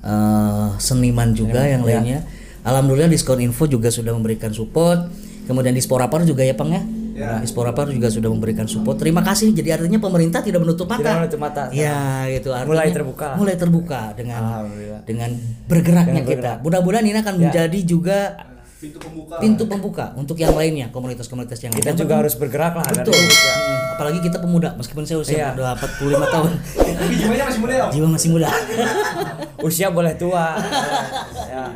eh, 0.04 0.68
seniman 0.76 1.32
juga 1.32 1.64
yang 1.64 1.88
lainnya. 1.88 2.20
Alhamdulillah 2.68 3.08
diskon 3.08 3.40
info 3.40 3.64
juga 3.64 3.88
sudah 3.88 4.12
memberikan 4.12 4.52
support. 4.52 5.08
Kemudian 5.48 5.72
di 5.72 5.80
Sporapar 5.80 6.28
juga 6.28 6.44
ya 6.44 6.52
Pang 6.52 6.68
ya 6.68 6.84
di 7.14 7.46
Sporapar 7.46 7.86
juga 7.88 8.10
sudah 8.10 8.26
memberikan 8.26 8.66
support. 8.66 8.98
Terima 8.98 9.22
kasih. 9.22 9.50
Jadi 9.50 9.70
artinya 9.70 9.98
pemerintah 9.98 10.40
tidak 10.40 10.60
menutup 10.60 10.84
mata. 10.84 11.00
Tidak 11.00 11.18
menutup 11.20 11.40
mata. 11.40 11.62
ya 11.70 12.26
gitu. 12.28 12.50
Artinya 12.50 12.68
Mulai 12.68 12.88
terbuka. 12.90 13.28
mulai 13.34 13.54
terbuka 13.54 14.00
dengan 14.12 14.40
Alhamdulillah. 14.42 15.00
dengan 15.04 15.30
bergeraknya 15.64 16.22
kita. 16.24 16.52
Mudah-mudahan 16.60 17.04
ini 17.04 17.16
akan 17.16 17.34
menjadi 17.38 17.78
juga 17.80 18.18
pintu 19.40 19.64
pembuka. 19.64 20.12
untuk 20.12 20.36
yang 20.36 20.52
lainnya 20.52 20.92
komunitas-komunitas 20.92 21.56
yang 21.58 21.72
kita 21.72 21.94
lain. 21.94 22.00
juga 22.04 22.20
harus 22.20 22.36
bergerak 22.36 22.76
lah 22.76 22.84
agar 22.84 23.00
betul 23.00 23.16
ya. 23.16 23.54
Apalagi 23.94 24.18
kita 24.20 24.36
pemuda 24.36 24.76
meskipun 24.76 25.08
saya 25.08 25.22
usia 25.22 25.36
Iya. 25.38 25.48
udah 25.56 25.72
45 25.72 26.26
tahun. 26.28 26.50
Jiwanya 27.14 27.44
masih 27.48 27.60
muda 27.62 27.72
ya 27.72 27.84
jiwa 27.88 28.08
masih 28.10 28.28
muda. 28.28 28.48
Usia 29.62 29.88
boleh 29.88 30.12
tua. 30.14 30.46
Ya. 31.46 31.70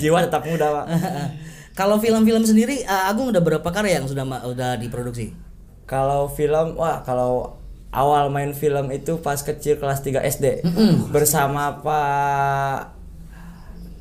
jiwa 0.00 0.24
tetap 0.24 0.42
muda 0.42 0.66
pak 0.72 0.86
kalau 1.74 1.98
film-film 1.98 2.42
sendiri 2.42 2.80
eh, 2.80 3.04
Agung 3.04 3.28
udah 3.28 3.42
berapa 3.42 3.66
karya 3.66 3.98
yang 3.98 4.06
sudah 4.06 4.22
udah 4.22 4.78
diproduksi? 4.78 5.34
Kalau 5.84 6.26
film 6.28 6.74
wah 6.74 7.02
kalau 7.02 7.58
awal 7.90 8.26
main 8.26 8.50
film 8.50 8.88
itu 8.88 9.18
pas 9.18 9.36
kecil 9.36 9.76
kelas 9.76 10.00
3 10.00 10.22
SD 10.24 10.64
bersama 11.10 11.78
Pak 11.78 12.94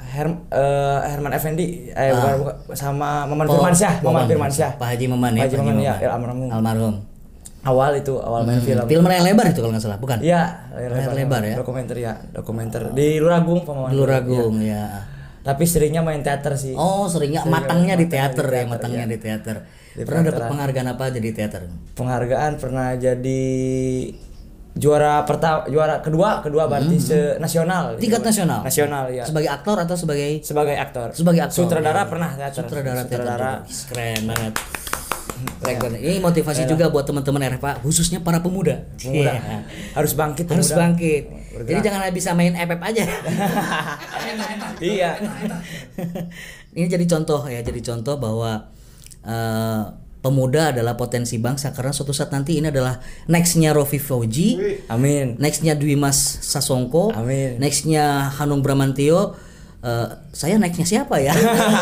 Her- 0.03 0.45
eh, 0.47 0.99
Herman 1.07 1.33
Effendi. 1.33 1.89
Eh 1.89 2.13
bukan, 2.13 2.33
bukan, 2.39 2.55
sama 2.73 3.25
Maman 3.25 3.45
Oh, 3.45 3.57
Firmansyah 3.57 3.93
Maman. 3.99 4.29
Firmansyah. 4.29 4.71
Pak 4.77 4.87
Haji 4.87 5.05
Maman 5.07 5.31
ya 5.33 5.41
Pak 5.41 5.47
Haji 5.49 5.57
Maman, 5.57 5.75
ya, 5.79 5.93
almarhum. 6.07 6.49
almarhum. 6.49 6.95
Awal 7.63 7.91
itu 7.97 8.13
awal 8.19 8.43
main 8.43 8.59
film. 8.59 8.83
Film 8.85 9.03
layar 9.07 9.23
lebar 9.23 9.47
itu 9.47 9.59
kalau 9.59 9.71
nggak 9.71 9.81
salah 9.81 9.95
bukan? 9.97 10.19
Iya, 10.19 10.67
Layar 10.75 11.15
lebar 11.15 11.41
ya? 11.41 11.55
Dokumenter 11.55 11.95
ya, 11.95 12.13
dokumenter. 12.35 12.91
Di 12.91 13.17
Luragung 13.17 13.63
Pak 13.63 13.73
Maman. 13.73 13.89
Dulu 13.89 14.03
Ragung 14.03 14.55
ya 14.59 14.83
Tapi 15.43 15.63
seringnya 15.67 15.99
main 15.99 16.23
teater 16.23 16.55
sih. 16.55 16.71
oh 16.73 17.03
seringnya 17.05 17.43
Seringnya 17.43 17.59
matangnya 17.67 17.95
di 17.99 18.07
teater 18.07 18.45
di 18.47 18.55
ya 18.55 18.63
teater, 18.63 18.71
matangnya 18.71 19.03
iya. 19.03 19.11
di 19.11 19.17
teater 19.19 19.57
Di 19.93 20.01
pernah 20.07 20.21
dapat 20.25 20.43
penghargaan 20.49 20.87
apa 20.89 21.03
aja 21.11 21.19
di 21.19 21.31
teater 21.35 21.61
Penghargaan 21.93 22.51
pernah 22.57 22.87
jadi 22.95 23.41
juara 24.73 25.21
pertama 25.21 25.69
juara 25.69 26.01
kedua 26.01 26.41
kedua 26.41 26.65
berarti 26.65 26.97
se 26.97 27.37
nasional 27.37 27.93
Hmm. 27.93 28.01
tingkat 28.01 28.25
nasional 28.25 28.65
nasional 28.65 29.05
ya 29.13 29.21
sebagai 29.21 29.49
aktor 29.53 29.77
atau 29.77 29.93
sebagai 29.93 30.41
sebagai 30.41 30.73
aktor 30.73 31.13
sebagai 31.13 31.41
aktor 31.45 31.69
sutradara 31.69 32.01
ya. 32.01 32.09
pernah 32.09 32.29
teater 32.33 32.57
sutradara 32.65 33.01
teater 33.05 33.21
sutradara 33.21 33.51
juga. 33.53 33.69
Ih, 33.69 33.81
keren 33.85 34.21
banget 34.33 34.53
Keren. 35.59 35.95
ini 35.97 36.19
motivasi 36.19 36.63
juga 36.65 36.87
buat 36.87 37.03
teman-teman 37.03 37.41
RFA 37.55 37.79
khususnya 37.79 38.19
para 38.19 38.39
pemuda 38.39 38.85
pemuda 38.95 39.33
Iya. 39.33 39.63
harus 39.93 40.13
bangkit 40.13 40.45
harus 40.47 40.69
pemuda. 40.69 40.81
bangkit 40.85 41.23
Bergerak. 41.53 41.67
jadi 41.69 41.79
jangan 41.81 41.99
bisa 42.09 42.29
main 42.33 42.53
FF 42.53 42.81
aja 42.81 43.03
iya 44.81 45.09
ini 46.73 46.87
jadi 46.89 47.05
contoh 47.05 47.41
ya 47.45 47.61
jadi 47.61 47.79
contoh 47.81 48.15
bahwa 48.17 48.69
eh, 49.23 49.81
pemuda 50.23 50.71
adalah 50.71 50.95
potensi 50.95 51.35
bangsa 51.37 51.75
karena 51.75 51.91
suatu 51.91 52.15
saat 52.15 52.31
nanti 52.31 52.55
ini 52.57 52.71
adalah 52.71 52.95
nextnya 53.27 53.75
Rofi 53.75 53.99
Fauji 53.99 54.55
amin 54.87 55.35
nextnya 55.37 55.75
Dwi 55.75 55.99
Mas 55.99 56.15
Sasongko 56.41 57.11
Amin. 57.11 57.59
nextnya 57.59 58.31
Hanung 58.39 58.63
Bramantio 58.63 59.35
Eh, 59.83 60.07
saya 60.31 60.55
nextnya 60.55 60.87
siapa 60.87 61.19
ya? 61.19 61.35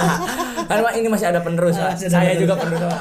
Karena 0.70 0.90
ini 0.98 1.06
masih 1.06 1.30
ada 1.30 1.46
penerus 1.46 1.78
ada 1.78 1.94
saya 1.94 2.34
penerus. 2.34 2.42
juga 2.42 2.54
penerus 2.58 2.98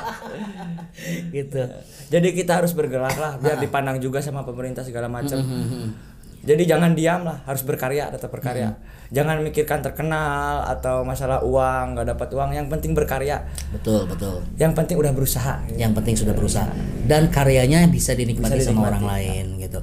gitu. 1.36 1.62
Jadi 2.10 2.28
kita 2.36 2.60
harus 2.60 2.76
bergerak 2.76 3.16
lah 3.16 3.40
biar 3.40 3.56
dipandang 3.56 3.96
juga 3.96 4.20
sama 4.20 4.44
pemerintah 4.44 4.84
segala 4.84 5.08
macam. 5.08 5.40
Hmm, 5.40 5.96
jadi 6.44 6.76
jangan 6.76 6.92
diam 6.92 7.24
lah 7.24 7.40
harus 7.48 7.64
berkarya 7.64 8.12
tetap 8.12 8.28
berkarya. 8.28 8.76
Hmm. 8.76 8.88
jangan 9.10 9.42
mikirkan 9.42 9.82
terkenal 9.82 10.62
atau 10.70 11.02
masalah 11.02 11.42
uang 11.42 11.96
nggak 11.96 12.14
dapat 12.14 12.28
uang. 12.30 12.50
Yang 12.52 12.68
penting 12.68 12.92
berkarya. 12.92 13.42
Betul 13.72 14.04
betul. 14.04 14.44
Yang 14.60 14.72
penting 14.76 14.96
udah 15.00 15.12
berusaha. 15.16 15.64
Yang 15.74 15.92
penting 15.96 16.14
sudah 16.20 16.34
berusaha. 16.36 16.68
Dan 17.08 17.32
karyanya 17.32 17.88
bisa 17.88 18.12
dinikmati, 18.12 18.60
Bisa 18.60 18.70
sama 18.70 18.84
dinikmati. 18.84 18.90
orang 18.92 19.04
lain 19.08 19.44
gitu. 19.64 19.80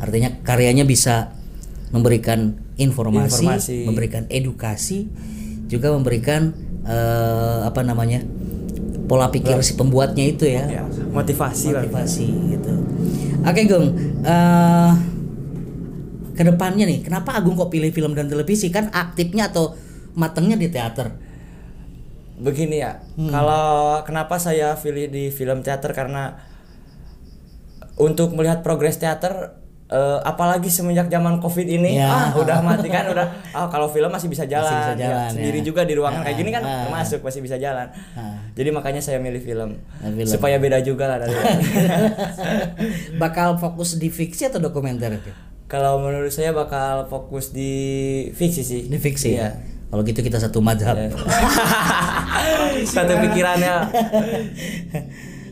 Artinya 0.00 0.30
karyanya 0.42 0.82
bisa 0.88 1.36
memberikan 1.94 2.58
informasi, 2.74 3.46
Informasi. 3.46 3.76
memberikan 3.86 4.26
edukasi 4.26 5.06
juga 5.70 5.94
memberikan 5.94 6.50
eh, 6.82 7.58
apa 7.62 7.80
namanya 7.80 8.26
pola 9.06 9.30
pikir 9.30 9.62
si 9.62 9.78
pembuatnya 9.78 10.24
itu 10.26 10.44
ya. 10.44 10.66
Ya, 10.66 10.82
motivasi 11.14 11.70
lah. 11.70 11.86
Motivasi 11.86 12.26
gitu. 12.50 12.72
Oke 13.44 13.62
Gung 13.64 13.86
eh 14.26 14.92
ke 16.34 16.42
depannya 16.42 16.82
nih 16.82 17.06
kenapa 17.06 17.38
Agung 17.38 17.54
kok 17.54 17.70
pilih 17.70 17.94
film 17.94 18.18
dan 18.18 18.26
televisi? 18.26 18.66
Kan 18.68 18.90
aktifnya 18.90 19.54
atau 19.54 19.78
matengnya 20.18 20.58
di 20.58 20.66
teater. 20.66 21.14
Begini 22.34 22.82
ya 22.82 22.98
Hmm. 23.14 23.30
kalau 23.30 24.02
kenapa 24.02 24.42
saya 24.42 24.74
pilih 24.74 25.06
di 25.06 25.30
film 25.30 25.62
teater? 25.62 25.94
Karena 25.94 26.34
untuk 27.94 28.34
melihat 28.34 28.66
progres 28.66 28.98
teater 28.98 29.54
eh, 29.94 30.18
apalagi 30.20 30.66
semenjak 30.66 31.06
zaman 31.06 31.38
covid 31.38 31.62
ini 31.64 31.94
Ya. 31.94 32.10
ah 32.10 32.28
udah 32.34 32.58
mati 32.60 32.88
kan 32.88 33.06
udah 33.06 33.22
ah 33.48 33.66
kalau 33.66 33.86
film 33.86 34.10
masih 34.10 34.26
bisa 34.26 34.42
jalan, 34.44 34.66
bisa 34.66 34.92
ya. 34.92 35.06
jalan, 35.06 35.30
sendiri 35.30 35.58
ya. 35.60 35.64
juga 35.64 35.80
di 35.82 35.94
ruangan 35.94 36.20
kayak 36.20 36.36
gini 36.36 36.50
kan 36.50 36.60
Ah. 36.60 36.84
termasuk 36.84 37.20
masih 37.20 37.40
bisa 37.40 37.54
jalan 37.56 37.86
Ah. 38.12 38.34
jadi 38.52 38.68
makanya 38.68 38.98
saya 38.98 39.16
milih 39.16 39.38
film, 39.38 39.78
Nah, 39.96 40.10
film. 40.10 40.26
supaya 40.26 40.58
beda 40.58 40.78
juga 40.80 41.06
lah 41.06 41.22
dari 41.22 41.30
bakal 43.16 43.56
fokus 43.56 43.94
di 43.94 44.08
fiksi 44.08 44.46
atau 44.46 44.58
dokumenter 44.58 45.14
kalau 45.64 45.96
menurut 45.98 46.28
saya 46.28 46.50
bakal 46.50 47.06
fokus 47.06 47.48
di 47.48 47.72
fiksi 48.30 48.62
sih 48.62 48.82
di 48.84 48.98
fiksi 48.98 49.30
Iya. 49.32 49.40
ya 49.40 49.50
kalau 49.86 50.02
gitu 50.02 50.20
kita 50.20 50.36
satu 50.36 50.58
madhab 50.58 50.98
Ya. 50.98 51.10
satu 52.94 53.14
pikirannya 53.20 53.74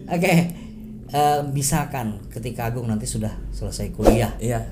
oke 0.09 0.33
eh, 1.13 1.41
misalkan 1.53 2.19
ketika 2.33 2.67
Agung 2.69 2.89
nanti 2.89 3.05
sudah 3.07 3.31
selesai 3.53 3.93
kuliah? 3.93 4.33
Iya. 4.41 4.65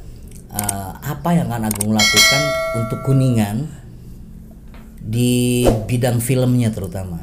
Eh, 0.51 0.91
apa 0.99 1.31
yang 1.31 1.47
akan 1.47 1.69
Agung 1.71 1.93
lakukan 1.95 2.43
untuk 2.75 2.99
kuningan 3.07 3.71
di 5.01 5.65
bidang 5.87 6.19
filmnya 6.19 6.73
terutama? 6.75 7.21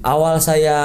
Awal 0.00 0.40
saya 0.40 0.78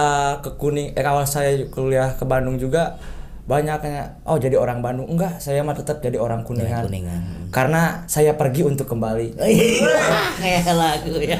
ke 0.43 0.59
kuning 0.59 0.91
eh 0.91 1.05
awal 1.07 1.23
saya 1.23 1.55
kuliah 1.71 2.19
ke 2.19 2.27
Bandung 2.27 2.59
juga 2.59 2.99
banyak 3.47 3.77
kayak 3.79 4.07
oh 4.27 4.35
jadi 4.35 4.59
orang 4.59 4.83
Bandung? 4.83 5.07
Enggak 5.07 5.39
saya 5.39 5.63
mah 5.63 5.71
tetap 5.71 6.03
jadi 6.03 6.19
orang 6.19 6.43
kuningan, 6.43 6.89
Kuningan. 6.89 7.21
karena 7.53 8.03
saya 8.11 8.35
pergi 8.35 8.67
untuk 8.67 8.89
kembali. 8.91 9.39
Kayak 10.43 10.73
lagu 10.75 11.15
ya. 11.21 11.39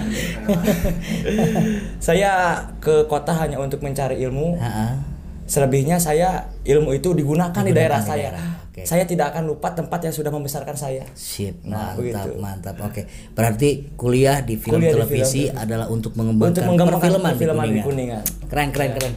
saya 2.08 2.64
ke 2.80 3.04
kota 3.12 3.36
hanya 3.36 3.60
untuk 3.60 3.84
mencari 3.84 4.24
ilmu. 4.24 4.56
Heeh. 4.56 5.15
Selebihnya 5.46 6.02
saya 6.02 6.50
ilmu 6.66 6.94
itu 6.94 7.14
digunakan, 7.14 7.62
di 7.62 7.70
daerah 7.70 8.02
di 8.02 8.10
saya 8.10 8.34
daerah, 8.34 8.46
oke. 8.66 8.82
saya 8.82 9.06
tidak 9.06 9.30
akan 9.30 9.46
lupa 9.46 9.72
tempat 9.72 10.02
yang 10.02 10.14
sudah 10.14 10.34
membesarkan 10.34 10.74
saya 10.74 11.06
Sip, 11.14 11.62
Nah, 11.62 11.94
mantap, 11.94 12.02
begitu. 12.02 12.30
mantap. 12.42 12.76
Oke, 12.82 13.02
berarti 13.32 13.70
kuliah 13.94 14.42
di 14.42 14.58
film 14.58 14.82
Kuliah 14.82 14.90
di 14.90 14.96
televisi 14.98 15.42
film. 15.46 15.62
adalah 15.62 15.86
untuk 15.88 16.18
mengembangkan, 16.18 16.50
Untuk 16.50 16.64
mengembangkan 16.66 16.98
perfilman, 16.98 17.32
perfilman 17.38 17.66
di 17.70 17.74
di 17.74 17.82
Kuningan. 17.86 18.24
Keren, 18.50 18.70
keren, 18.74 18.92
keren. 18.98 19.14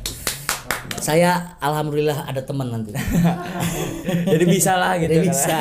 Saya 0.99 1.57
alhamdulillah 1.59 2.27
ada 2.27 2.43
teman 2.43 2.69
nanti. 2.69 2.93
jadi 4.35 4.45
bisa 4.45 4.77
lah 4.77 5.01
gitu 5.01 5.09
Jadi 5.09 5.25
kan. 5.25 5.33
bisa. 5.33 5.59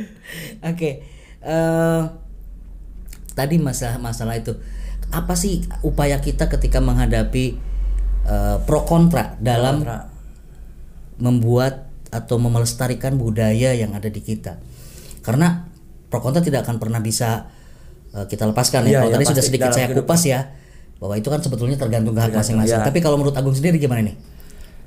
Oke. 0.70 0.90
eh, 1.40 2.02
tadi 3.32 3.56
masalah 3.56 3.98
masalah 3.98 4.34
itu 4.34 4.54
apa 5.08 5.32
sih 5.32 5.62
upaya 5.80 6.18
kita 6.18 6.50
ketika 6.50 6.82
menghadapi 6.82 7.56
eh, 8.28 8.56
pro 8.62 8.84
kontra 8.84 9.34
dalam 9.38 9.80
Kontra. 9.80 9.98
membuat 11.18 11.88
atau 12.08 12.36
memelestarikan 12.36 13.14
budaya 13.14 13.72
yang 13.72 13.92
ada 13.92 14.06
di 14.06 14.20
kita. 14.20 14.56
Karena 15.20 15.66
pro 16.06 16.20
kontra 16.20 16.40
tidak 16.40 16.64
akan 16.64 16.76
pernah 16.78 17.00
bisa 17.00 17.48
eh, 18.10 18.24
kita 18.24 18.46
lepaskan 18.46 18.84
ya. 18.84 18.88
Iya, 18.88 18.98
Kalau 18.98 19.08
iya, 19.08 19.16
tadi 19.16 19.26
sudah 19.26 19.44
sedikit 19.44 19.70
saya 19.70 19.86
hidup. 19.86 20.04
kupas 20.04 20.22
ya 20.24 20.40
bahwa 20.98 21.14
itu 21.14 21.26
kan 21.26 21.38
sebetulnya 21.38 21.76
tergantung 21.76 22.10
ke 22.10 22.20
hak 22.20 22.32
masing-masing. 22.32 22.74
iya. 22.74 22.82
Tapi 22.82 22.98
kalau 22.98 23.16
menurut 23.16 23.32
Agung 23.32 23.52
sendiri 23.52 23.76
gimana 23.76 24.02
nih? 24.02 24.16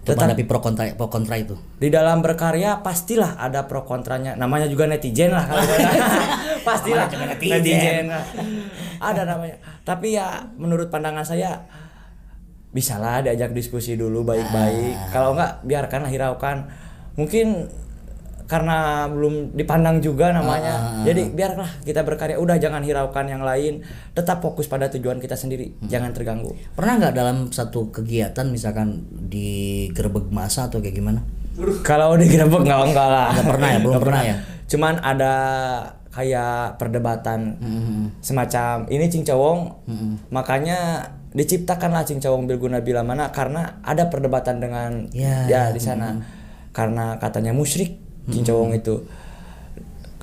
Untuk 0.02 0.18
Tetap- 0.18 0.34
menghadapi 0.34 0.44
pro 0.44 0.60
kontra 0.60 0.84
pro 0.92 1.08
kontra 1.08 1.36
itu. 1.38 1.54
di 1.78 1.88
dalam 1.88 2.20
berkarya 2.20 2.82
pastilah 2.82 3.38
ada 3.38 3.70
pro 3.70 3.86
kontranya 3.86 4.34
namanya 4.34 4.66
juga 4.66 4.90
netizen 4.90 5.30
lah 5.30 5.46
kalau 5.46 5.62
pastilah 6.68 7.06
netizen. 7.06 8.10
lah. 8.10 8.26
ada 8.98 9.22
namanya 9.24 9.56
tapi 9.86 10.18
ya 10.18 10.42
menurut 10.58 10.90
pandangan 10.90 11.22
saya 11.22 11.70
bisalah 12.72 13.20
diajak 13.22 13.52
diskusi 13.52 13.94
dulu 13.94 14.24
baik-baik 14.24 14.96
Ah. 14.96 15.10
kalau 15.12 15.30
enggak 15.32 15.60
biarkanlah 15.62 16.08
hiraukan 16.08 16.68
mungkin 17.14 17.68
karena 18.44 19.08
belum 19.08 19.56
dipandang 19.56 20.00
juga 20.00 20.32
namanya 20.32 20.76
Ah, 20.76 21.04
jadi 21.04 21.24
biarlah 21.30 21.72
kita 21.82 22.04
berkarya 22.04 22.36
udah 22.36 22.56
jangan 22.58 22.80
hiraukan 22.80 23.24
yang 23.26 23.40
lain 23.42 23.80
tetap 24.12 24.40
fokus 24.40 24.68
pada 24.68 24.88
tujuan 24.90 25.18
kita 25.18 25.36
sendiri 25.36 25.72
Hmm. 25.74 25.88
jangan 25.88 26.12
terganggu 26.12 26.52
Pernah 26.74 27.00
nggak 27.00 27.14
dalam 27.14 27.38
satu 27.48 27.88
kegiatan 27.90 28.44
misalkan 28.46 29.04
di 29.08 29.88
gerbek 29.90 30.28
masa 30.30 30.68
atau 30.68 30.80
kayak 30.80 30.96
gimana? 30.98 31.24
Kalau 31.82 32.16
digerebek 32.16 32.60
nggak 32.62 32.80
enggak 32.86 33.08
lah. 33.10 33.30
Nggak 33.32 33.48
pernah 33.50 33.68
ya, 33.68 33.78
belum 33.80 33.92
Nggak 33.92 34.04
pernah 34.04 34.24
ya? 34.26 34.36
Cuman 34.66 34.94
ada 35.02 35.34
kayak 36.10 36.54
perdebatan 36.76 37.40
Hmm. 37.58 38.04
semacam 38.20 38.84
ini 38.90 39.08
cincawong, 39.08 39.60
makanya 40.28 41.08
diciptakanlah 41.32 42.04
cincawong 42.04 42.44
bilguna 42.44 42.80
bila 42.80 43.02
mana 43.02 43.32
karena 43.32 43.80
ada 43.82 44.12
perdebatan 44.12 44.60
dengan 44.60 45.08
Ya, 45.12 45.48
ya, 45.48 45.64
di 45.72 45.80
sana. 45.80 46.20
karena 46.72 47.16
katanya 47.18 47.52
musyrik 47.52 48.00
cincawong 48.28 48.72
itu. 48.74 49.04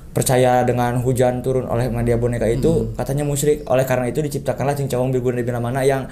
Percaya 0.09 0.65
dengan 0.65 0.97
hujan 0.99 1.45
turun 1.45 1.69
oleh 1.69 1.85
media 1.87 2.17
boneka 2.17 2.45
itu 2.45 2.91
katanya 2.93 3.21
musyrik. 3.23 3.61
Oleh 3.69 3.85
karena 3.85 4.09
itu 4.09 4.19
diciptakanlah 4.19 4.73
cincawong 4.73 5.09
bilguna 5.09 5.41
bila 5.41 5.61
mana 5.61 5.85
yang 5.85 6.09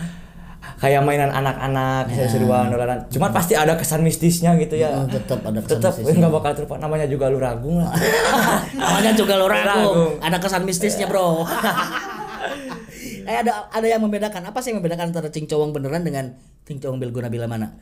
kayak 0.78 1.02
mainan 1.02 1.32
anak-anak 1.32 2.12
seru-seruan 2.12 2.68
dolaran 2.70 3.00
cuman 3.10 3.32
pasti 3.32 3.56
ada 3.58 3.74
kesan 3.74 4.06
mistisnya 4.06 4.54
gitu 4.58 4.78
ya. 4.78 4.94
Oh, 4.94 5.10
tetap 5.10 5.42
ada 5.42 5.58
kesan 5.58 5.82
tetap 5.82 5.94
nggak 5.98 6.32
bakal 6.32 6.52
terlupa. 6.54 6.76
Namanya 6.78 7.10
juga 7.10 7.30
luragung 7.30 7.82
lah. 7.82 7.90
Namanya 8.78 9.12
juga 9.18 9.34
lo 9.38 9.50
Ragung. 9.50 9.66
ragung. 9.66 10.12
Ada 10.22 10.38
kesan 10.38 10.62
mistisnya 10.66 11.10
bro. 11.10 11.42
eh 13.28 13.38
ada 13.44 13.68
ada 13.70 13.88
yang 13.88 14.00
membedakan. 14.00 14.48
Apa 14.48 14.64
sih 14.64 14.72
yang 14.72 14.80
membedakan 14.80 15.12
antara 15.12 15.28
cincowong 15.28 15.76
beneran 15.76 16.08
dengan 16.08 16.40
cincowong 16.64 16.98
bilguna 16.98 17.28
bila 17.28 17.46
mana? 17.52 17.76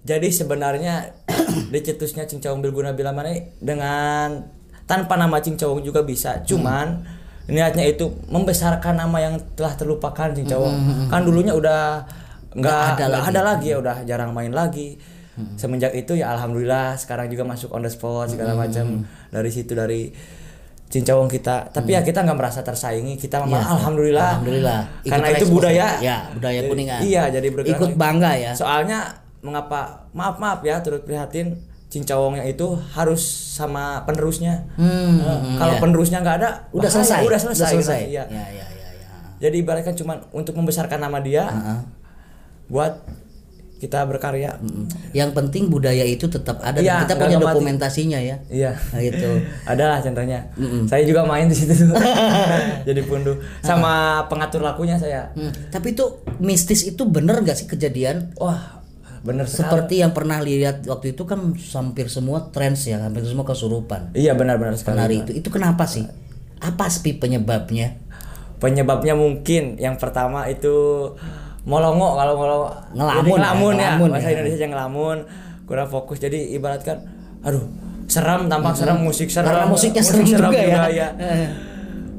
jadi 0.00 0.28
sebenarnya 0.32 1.12
dicetusnya 1.74 2.24
cincawong 2.24 2.64
bilguna 2.64 2.96
bila 2.96 3.12
mana 3.12 3.36
dengan 3.60 4.48
tanpa 4.88 5.20
nama 5.20 5.38
cincawong 5.38 5.84
juga 5.84 6.02
bisa. 6.02 6.40
Cuman 6.48 7.04
niatnya 7.50 7.84
itu 7.84 8.08
membesarkan 8.30 8.96
nama 8.96 9.18
yang 9.20 9.34
telah 9.58 9.76
terlupakan 9.76 10.32
cincawong 10.32 11.08
kan 11.12 11.20
dulunya 11.26 11.52
udah 11.52 12.06
nggak 12.50 12.78
ada 12.96 13.06
lagi. 13.06 13.26
ada 13.30 13.40
lagi 13.42 13.66
ya 13.70 13.76
udah 13.78 13.96
jarang 14.08 14.32
main 14.32 14.50
lagi. 14.56 14.96
Semenjak 15.56 15.96
itu 15.96 16.20
ya 16.20 16.36
alhamdulillah 16.36 17.00
sekarang 17.00 17.32
juga 17.32 17.48
masuk 17.48 17.72
on 17.72 17.84
the 17.84 17.92
spot 17.92 18.32
segala 18.32 18.56
macam. 18.56 19.04
Dari 19.28 19.50
situ 19.52 19.76
dari 19.76 20.12
cincawong 20.90 21.26
kita 21.26 21.70
tapi 21.70 21.94
ya 21.94 22.02
kita 22.02 22.20
nggak 22.20 22.34
merasa 22.34 22.60
tersaingi 22.60 23.14
kita 23.14 23.38
Iya, 23.38 23.46
malah 23.46 23.66
alhamdulillah 23.72 24.30
Alhamdulillah. 24.36 24.80
Ikut 25.00 25.12
karena 25.12 25.26
itu 25.30 25.44
budaya 25.48 25.86
ya, 26.00 26.16
budaya 26.30 26.58
Jadi- 26.58 26.68
kuningan. 26.68 26.98
iya 27.00 27.22
jadi 27.28 27.46
bergerak 27.48 27.78
Ikut 27.78 27.90
bangga 27.94 28.32
ya. 28.34 28.52
soalnya 28.52 28.98
mengapa 29.40 29.80
maaf 30.10 30.36
maaf 30.36 30.60
ya 30.60 30.78
turut 30.80 31.00
prihatin 31.00 31.54
cincawongnya 31.86 32.42
itu 32.44 32.66
harus 32.90 33.22
sama 33.50 34.02
penerusnya 34.02 34.66
Hmm, 34.74 34.86
Eh, 35.16 35.26
hmm, 35.26 35.56
kalau 35.56 35.74
iya. 35.74 35.80
penerusnya 35.80 36.18
nggak 36.20 36.36
ada 36.38 36.50
Udah 36.70 36.84
bahaya, 36.84 36.94
selesai. 36.96 37.20
udah 37.22 37.38
selesai, 37.40 37.70
selesai. 37.72 38.00
Iya. 38.04 38.24
Ya, 38.26 38.44
ya, 38.50 38.66
ya, 38.66 38.66
ya. 38.92 39.06
jadi 39.40 39.56
ibaratkan 39.58 39.94
cuma 39.94 40.18
untuk 40.30 40.54
membesarkan 40.54 40.98
nama 40.98 41.18
dia 41.18 41.46
Heeh. 41.46 41.78
buat 42.66 42.98
kita 43.80 44.04
berkarya 44.04 44.60
Mm. 44.60 44.84
Yang 45.10 45.30
penting 45.32 45.62
budaya 45.66 46.04
itu 46.04 46.26
tetap 46.26 46.60
ada 46.60 46.76
Iya, 46.78 47.02
kita 47.02 47.16
punya 47.16 47.34
mati. 47.34 47.46
dokumentasinya 47.50 48.20
ya. 48.20 48.36
iya 48.46 48.76
Nah, 48.76 49.00
itu. 49.00 49.30
adalah 49.72 49.98
contohnya 49.98 50.44
saya 50.84 51.02
juga 51.02 51.24
main 51.24 51.48
di 51.48 51.56
situ 51.56 51.72
jadi 52.86 53.00
punduh 53.02 53.34
sama 53.60 53.92
pengatur 54.26 54.60
lakunya 54.60 54.94
saya 54.94 55.32
Hmm, 55.32 55.48
Tapi 55.68 55.92
itu 55.92 56.04
mistis 56.38 56.84
itu 56.84 57.02
bener 57.04 57.40
nggak 57.40 57.56
sih 57.56 57.66
kejadian? 57.66 58.36
wah 58.36 58.84
bener 59.20 59.44
sekali 59.44 59.64
Seperti 59.64 59.94
yang 59.98 60.12
pernah 60.12 60.38
lihat 60.38 60.84
waktu 60.84 61.12
itu 61.12 61.24
kan 61.24 61.40
hampir 61.52 62.06
semua 62.06 62.48
trends 62.48 62.84
ya, 62.84 63.00
hampir 63.00 63.20
semua 63.22 63.44
kesurupan. 63.44 64.12
iya 64.12 64.32
benar-benar 64.32 64.74
sekali 64.74 64.96
Penari 64.98 65.16
itu 65.22 65.32
itu 65.36 65.48
kenapa 65.48 65.84
sih? 65.84 66.04
Apa 66.58 66.88
sih 66.88 67.14
penyebabnya? 67.14 67.96
penyebabnya 68.58 69.12
mungkin 69.14 69.76
yang 69.76 69.96
pertama 69.96 70.44
itu 70.46 70.72
molongo 71.64 72.16
kalau 72.16 72.34
molongo. 72.36 72.68
Ngelamun 72.96 73.16
Jadi 73.20 73.30
ya, 73.30 73.36
ngelamun 73.36 73.72
ya, 73.72 73.78
ngelamun 73.80 74.08
bahasa 74.12 74.28
ya. 74.28 74.32
Indonesia 74.38 74.66
ngelamun 74.70 75.16
kurang 75.68 75.88
fokus. 75.88 76.18
Jadi 76.20 76.38
ibaratkan 76.56 76.96
aduh 77.40 77.64
seram 78.10 78.50
tampak 78.50 78.74
seram 78.76 78.98
musik 79.00 79.28
seram. 79.30 79.48
Karena 79.48 79.66
musiknya 79.68 80.02
musik 80.02 80.14
serem 80.14 80.24
juga 80.26 80.60
ya. 80.60 80.82
ya. 80.90 81.08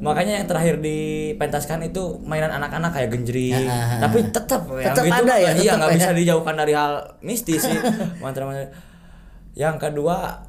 makanya 0.01 0.41
yang 0.41 0.49
terakhir 0.49 0.81
dipentaskan 0.81 1.85
itu 1.85 2.17
mainan 2.25 2.49
anak-anak 2.49 2.89
kayak 2.89 3.13
ah. 3.13 4.01
tapi 4.01 4.25
tetap 4.33 4.65
yang 4.73 4.97
Tetap 4.97 5.05
gitu. 5.05 5.13
ada 5.13 5.33
ya, 5.37 5.51
iya 5.53 5.53
tetap 5.53 5.77
nggak 5.77 5.91
ya. 5.93 5.97
bisa 6.01 6.09
dijauhkan 6.17 6.55
dari 6.57 6.73
hal 6.73 6.93
mistis 7.21 7.61
sih. 7.69 7.77
Mantra-mantra. 8.23 8.73
Yang 9.53 9.75
kedua 9.77 10.41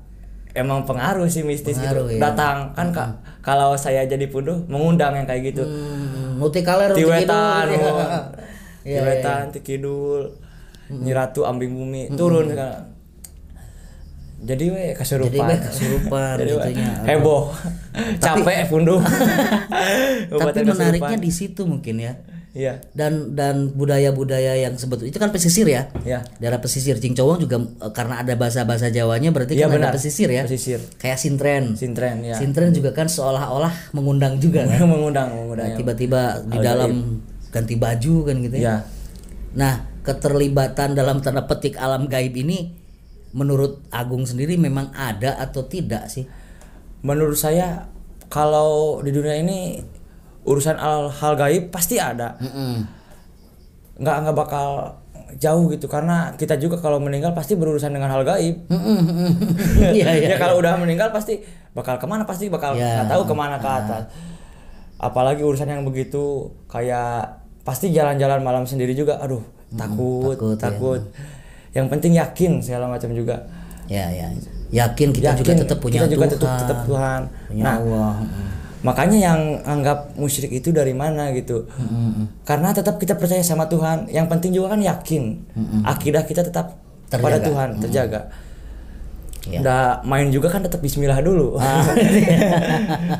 emang 0.56 0.88
pengaruh 0.88 1.28
sih 1.28 1.44
mistis 1.44 1.76
Pengaruh, 1.76 2.08
gitu 2.08 2.16
ya. 2.16 2.32
datang. 2.32 2.72
Kan 2.72 2.96
Kak, 2.96 3.08
kalau 3.44 3.76
saya 3.76 4.08
jadi 4.08 4.24
punduh 4.32 4.64
mengundang 4.72 5.12
yang 5.20 5.28
kayak 5.28 5.52
gitu. 5.52 5.68
Hmm, 5.68 6.40
Tiwetan, 6.40 6.96
Multikidul. 6.96 8.00
oh. 8.82 8.84
Iya, 8.84 8.92
iya, 8.92 9.00
Tiwetan, 9.00 9.44
Tikidul, 9.50 10.22
Nyiratu 10.90 11.40
Ambing 11.42 11.72
Bumi 11.72 12.02
turun 12.12 12.50
sekarang. 12.50 12.90
Jadi 14.42 14.64
we 14.68 14.84
kesurupan. 14.92 15.30
Jadi 15.30 15.38
we 15.38 15.56
kesurupan 15.62 16.34
Jadi 16.34 16.52
we 16.52 16.74
heboh. 17.06 17.54
Capek 18.18 18.66
punduh. 18.70 18.98
Tapi 20.28 20.58
menariknya 20.62 21.14
di 21.16 21.30
situ 21.30 21.62
mungkin 21.62 22.02
ya. 22.02 22.18
Iya. 22.52 22.84
Dan 22.92 23.32
dan 23.32 23.72
budaya-budaya 23.72 24.60
yang 24.60 24.76
sebetulnya 24.76 25.08
itu 25.08 25.16
kan 25.16 25.32
pesisir 25.32 25.64
ya. 25.64 25.88
Iya. 26.04 26.20
Daerah 26.36 26.60
pesisir 26.60 27.00
Cincowong 27.00 27.40
juga 27.40 27.56
eh, 27.56 27.92
karena 27.96 28.20
ada 28.20 28.36
bahasa-bahasa 28.36 28.92
Jawanya 28.92 29.32
berarti 29.32 29.56
Iya, 29.56 29.70
kan 29.70 29.78
benar. 29.78 29.88
ada 29.88 29.96
pesisir 29.96 30.28
ya. 30.28 30.44
Pesisir. 30.44 30.82
Kayak 31.00 31.16
sintren. 31.16 31.72
Sintren 31.72 32.20
ya. 32.20 32.36
Sintren 32.36 32.74
juga 32.74 32.92
kan 32.92 33.08
seolah-olah 33.08 33.72
mengundang 33.96 34.36
juga 34.36 34.66
kan. 34.68 34.84
mengundang, 34.84 35.32
Nah, 35.32 35.36
mengundang. 35.38 35.78
tiba-tiba 35.80 36.44
di 36.44 36.58
Al-gaib. 36.60 36.66
dalam 36.66 36.92
ganti 37.52 37.76
baju 37.76 38.14
kan 38.26 38.36
gitu 38.40 38.56
ya. 38.56 38.64
Iya. 38.64 38.76
Nah, 39.52 39.74
keterlibatan 40.02 40.96
dalam 40.96 41.20
tanda 41.20 41.44
petik 41.44 41.76
alam 41.76 42.08
gaib 42.08 42.32
ini 42.32 42.72
menurut 43.36 43.84
Agung 43.92 44.24
sendiri 44.24 44.56
memang 44.56 44.90
ada 44.96 45.36
atau 45.36 45.68
tidak 45.68 46.08
sih? 46.08 46.24
Menurut 47.04 47.36
saya 47.36 47.86
kalau 48.32 49.04
di 49.04 49.12
dunia 49.12 49.36
ini 49.36 49.76
urusan 50.48 50.80
hal, 50.80 51.12
hal 51.12 51.32
gaib 51.36 51.68
pasti 51.68 52.00
ada. 52.00 52.40
Mm-mm. 52.40 52.88
Nggak 54.00 54.16
nggak 54.26 54.36
bakal 54.36 54.68
jauh 55.36 55.64
gitu 55.72 55.88
karena 55.88 56.32
kita 56.36 56.60
juga 56.60 56.76
kalau 56.76 57.00
meninggal 57.00 57.32
pasti 57.36 57.56
berurusan 57.56 57.92
dengan 57.92 58.08
hal 58.08 58.24
gaib. 58.24 58.56
Iya, 59.92 60.08
iya. 60.16 60.28
ya 60.32 60.36
kalau 60.40 60.56
udah 60.60 60.80
meninggal 60.80 61.12
pasti 61.12 61.40
bakal 61.76 62.00
ke 62.00 62.06
mana 62.08 62.24
pasti 62.24 62.48
bakal 62.48 62.76
Ya. 62.76 63.04
nggak 63.04 63.12
tahu 63.12 63.22
ke 63.28 63.34
mana 63.36 63.56
ke 63.60 63.68
atas 63.68 64.04
apalagi 65.02 65.42
urusan 65.42 65.66
yang 65.66 65.82
begitu 65.82 66.52
kayak 66.70 67.41
pasti 67.62 67.90
jalan-jalan 67.90 68.40
malam 68.40 68.64
sendiri 68.64 68.92
juga 68.92 69.16
aduh 69.16 69.42
takut 69.70 70.34
takut, 70.34 70.56
takut, 70.56 71.00
ya. 71.72 71.78
yang 71.78 71.86
penting 71.88 72.12
yakin 72.14 72.58
segala 72.58 72.86
macam 72.86 73.10
juga 73.10 73.42
Ya, 73.84 74.08
ya. 74.08 74.30
Yakin 74.72 75.10
kita 75.10 75.34
juga 75.34 75.52
Yakin 75.52 75.62
tetap 75.62 75.78
punya 75.78 76.00
kita 76.00 76.08
juga 76.08 76.24
Tuhan. 76.24 76.32
tetap, 76.32 76.52
tetap 76.56 76.78
Tuhan 76.86 77.20
Punya 77.44 77.62
nah 77.62 77.76
Allah. 77.76 78.12
Mm. 78.16 78.44
makanya 78.82 79.18
yang 79.20 79.40
anggap 79.62 79.98
musyrik 80.14 80.50
itu 80.50 80.70
dari 80.70 80.90
mana 80.92 81.30
gitu 81.30 81.66
karena 82.42 82.70
tetap 82.70 82.96
kita 82.96 83.14
percaya 83.14 83.42
sama 83.42 83.66
Tuhan 83.66 84.06
yang 84.08 84.26
penting 84.26 84.50
juga 84.50 84.72
kan 84.72 84.80
yakin 84.80 85.22
akidah 85.84 86.24
kita 86.24 86.42
tetap 86.42 86.78
pada 87.08 87.36
Terjaga. 87.36 87.46
Tuhan 87.46 87.68
terjaga 87.78 88.20
Ya. 89.42 89.58
Udah 89.58 89.82
main 90.02 90.30
juga 90.30 90.46
kan 90.46 90.62
tetap 90.62 90.78
Bismillah 90.78 91.18
dulu 91.18 91.58
Ah. 91.58 91.82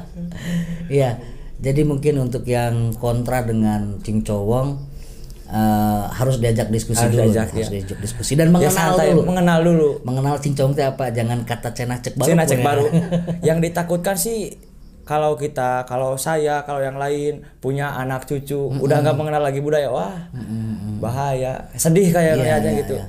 Iya. 0.88 1.18
Jadi 1.62 1.86
mungkin 1.86 2.14
untuk 2.18 2.42
yang 2.44 2.90
kontra 2.98 3.46
dengan 3.46 4.02
Cing 4.02 4.26
Cowong 4.26 4.82
eh, 5.46 6.02
harus 6.10 6.42
diajak 6.42 6.68
diskusi 6.68 6.98
Harus 6.98 7.14
dulu, 7.14 7.22
diajak, 7.30 7.48
harus 7.54 7.70
ya. 7.70 7.78
diajak 7.78 7.98
diskusi 8.02 8.32
dan 8.34 8.50
ya 8.50 8.54
mengenal 8.58 8.74
santai 8.74 9.08
dulu. 9.14 9.22
mengenal 9.30 9.58
dulu 9.62 9.88
mengenal 10.02 10.34
Cing 10.42 10.54
Cowong 10.54 10.74
itu 10.74 10.82
apa? 10.82 11.04
Jangan 11.08 11.38
kata 11.46 11.70
cenah 11.70 11.98
cek 12.02 12.14
baru. 12.18 12.28
Cina 12.28 12.42
cek 12.42 12.58
ya. 12.58 12.64
baru 12.66 12.84
yang 13.48 13.58
ditakutkan 13.62 14.18
sih 14.18 14.58
kalau 15.02 15.34
kita 15.34 15.82
kalau 15.84 16.14
saya 16.14 16.62
kalau 16.62 16.78
yang 16.78 16.94
lain 16.94 17.42
punya 17.58 17.90
anak 17.90 18.22
cucu 18.22 18.70
udah 18.70 19.02
nggak 19.02 19.18
mengenal 19.18 19.42
lagi 19.42 19.58
budaya 19.58 19.90
wah 19.90 20.14
bahaya 21.02 21.66
sedih 21.74 22.14
kayak 22.14 22.38
Iya, 22.38 22.54
aja 22.62 22.70
iya, 22.70 22.78
gitu 22.86 22.94
iya. 22.94 23.06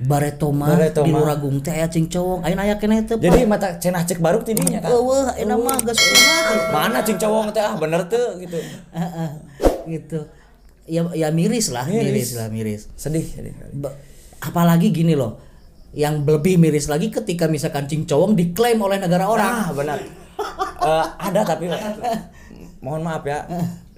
Baretoma, 0.00 0.72
Baretoma. 0.72 1.04
di 1.04 1.10
Luragung 1.10 1.56
teh 1.60 1.70
aya 1.70 1.86
Cing 1.86 2.08
Cowong, 2.08 2.40
ayeuna 2.40 2.64
aya 2.64 2.76
keneh 2.76 3.04
teu. 3.04 3.16
jadi 3.16 3.44
mata 3.44 3.76
cenah 3.76 4.00
cek 4.00 4.18
baru 4.18 4.40
tidinya 4.40 4.80
kan 4.80 4.90
eueuh 4.90 5.28
ayeuna 5.30 5.56
mah 5.56 5.76
geus 5.78 5.98
enak. 5.98 6.72
mana 6.72 6.98
cing 7.00 7.16
cowong 7.16 7.48
teh 7.50 7.60
ah 7.60 7.76
bener 7.76 8.00
tuh 8.06 8.38
gitu 8.38 8.56
Heeh. 8.90 9.30
gitu. 9.90 10.24
Ya 10.88 11.04
ya 11.12 11.28
miris 11.30 11.70
lah, 11.70 11.84
miris, 11.84 12.34
lah 12.34 12.48
miris. 12.48 12.88
sedih 12.94 13.22
sedih 13.22 13.52
Ba- 13.76 13.94
apalagi 14.40 14.88
gini 14.88 15.12
loh 15.12 15.38
yang 15.92 16.22
lebih 16.22 16.56
miris 16.56 16.86
lagi 16.86 17.10
ketika 17.10 17.44
misalkan 17.44 17.84
Cing 17.84 18.06
Cowong 18.06 18.32
diklaim 18.32 18.78
oleh 18.78 18.96
negara 18.96 19.26
orang 19.26 19.52
ah 19.60 19.70
benar 19.70 19.98
Eh, 20.80 21.06
ada 21.20 21.44
tapi 21.44 21.68
mohon 22.80 23.00
maaf 23.00 23.22
ya 23.22 23.44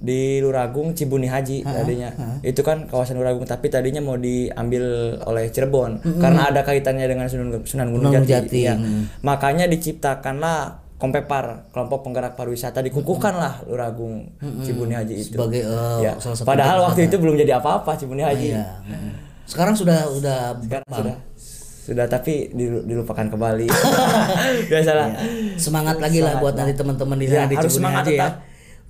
di 0.02 0.42
Luragung 0.42 0.90
Cibuni 0.92 1.30
Haji 1.30 1.62
tadinya. 1.62 2.10
itu 2.42 2.58
kan 2.60 2.90
kawasan 2.90 3.14
Luragung 3.16 3.46
tapi 3.46 3.70
tadinya 3.70 4.02
mau 4.02 4.18
diambil 4.18 5.16
oleh 5.22 5.46
Cirebon. 5.48 6.02
Karena 6.18 6.50
ada 6.50 6.62
kaitannya 6.62 7.06
dengan 7.06 7.30
Sunan, 7.30 7.62
Sunan 7.62 7.88
Gunung 7.90 8.10
Jati, 8.10 8.26
Jati, 8.26 8.60
iya. 8.66 8.74
mm. 8.74 9.22
makanya 9.22 9.66
diciptakanlah 9.66 10.82
Kompepar 11.02 11.66
kelompok 11.74 12.06
penggerak 12.06 12.38
pariwisata. 12.38 12.78
Dikukuhkanlah 12.78 13.66
Luragung 13.66 14.22
Cibuni 14.62 14.94
Haji 14.94 15.14
itu. 15.18 15.34
Sebagai 15.34 15.66
eh, 15.66 15.98
Ya, 15.98 16.14
salah 16.14 16.38
satu 16.38 16.46
padahal 16.46 16.78
waktu 16.86 17.10
itu 17.10 17.18
belum 17.18 17.34
jadi 17.34 17.58
apa-apa 17.58 17.98
Cibuni 17.98 18.22
Haji. 18.22 18.54
Iya, 18.54 18.78
mm. 18.86 19.10
sekarang 19.42 19.74
sudah 19.74 20.06
udah 20.14 20.54
Sekarang 20.62 20.86
sudah. 20.94 21.16
Sudah 21.82 22.06
tapi 22.06 22.54
dilu- 22.54 22.86
dilupakan 22.86 23.26
kembali. 23.26 23.66
Biasalah. 24.70 25.18
Semangat 25.58 25.98
lagi 25.98 26.22
lah 26.22 26.38
buat 26.38 26.54
nanti 26.54 26.78
teman-teman 26.78 27.18
di 27.18 27.26
Ya, 27.26 27.42
sana 27.42 27.50
di 27.50 27.56
harus 27.58 27.74
semangat 27.74 28.02
aja 28.02 28.10
ya. 28.10 28.18
tetap. 28.22 28.32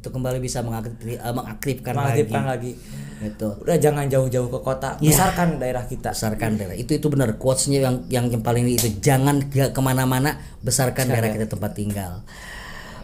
Untuk 0.02 0.12
kembali 0.12 0.38
bisa 0.38 0.58
mengaktif, 0.60 0.98
eh, 1.14 1.30
mengaktifkan, 1.30 1.94
mengaktifkan 1.94 2.42
lagi. 2.44 2.74
lagi 2.74 3.00
Gitu. 3.22 3.48
udah 3.56 3.78
jangan 3.78 4.04
jauh-jauh 4.04 4.50
ke 4.50 4.58
kota 4.60 4.98
Iya. 4.98 5.14
besarkan 5.14 5.48
daerah 5.56 5.84
kita 5.84 6.10
Besarkan 6.10 6.58
daerah. 6.58 6.74
Itu 6.74 6.90
itu 6.92 7.06
benar 7.06 7.38
quotesnya 7.38 7.78
yang 7.80 8.02
yang 8.08 8.26
yang 8.28 8.42
paling 8.42 8.66
itu 8.66 8.98
jangan 8.98 9.46
ke- 9.46 9.70
ke 9.70 9.80
mana-mana 9.80 10.34
besarkan 10.58 11.06
daerah 11.06 11.30
kita 11.30 11.46
tempat 11.48 11.70
tinggal. 11.72 12.26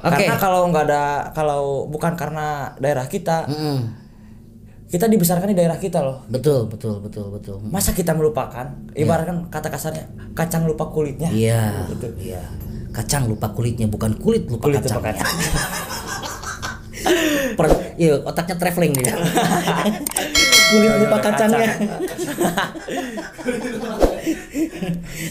Oke. 0.01 0.11
karena 0.17 0.35
kalau 0.37 0.67
nggak 0.67 0.85
ada 0.85 1.03
kalau 1.33 1.63
bukan 1.85 2.15
karena 2.15 2.47
daerah 2.77 3.07
kita 3.07 3.47
Mm-mm. 3.47 3.79
kita 4.87 5.07
dibesarkan 5.07 5.47
di 5.49 5.57
daerah 5.57 5.75
kita 5.77 5.99
loh 5.99 6.23
Betul 6.27 6.67
betul 6.67 6.99
betul 6.99 7.31
betul. 7.31 7.59
masa 7.65 7.91
kita 7.93 8.11
melupakan 8.13 8.63
ibaratkan 8.93 9.47
kata 9.49 9.69
kasarnya 9.69 10.07
kacang 10.33 10.65
lupa 10.65 10.87
kulitnya 10.87 11.31
Iya. 11.31 11.87
Gitu. 11.89 12.11
Iya. 12.25 12.43
Kacang 12.89 13.27
lupa 13.27 13.51
kulitnya 13.51 13.87
bukan 13.87 14.15
kulit 14.17 14.47
lupa 14.47 14.65
kulit 14.65 14.79
kacang. 14.81 14.99
lupa 14.99 15.07
kacang 15.13 15.31
Per- 17.59 17.95
iya, 17.99 18.19
otaknya 18.23 18.57
traveling 18.59 18.93
dia. 18.97 19.15
kulit 20.69 20.93
lupa 21.01 21.17
kacangnya. 21.25 21.71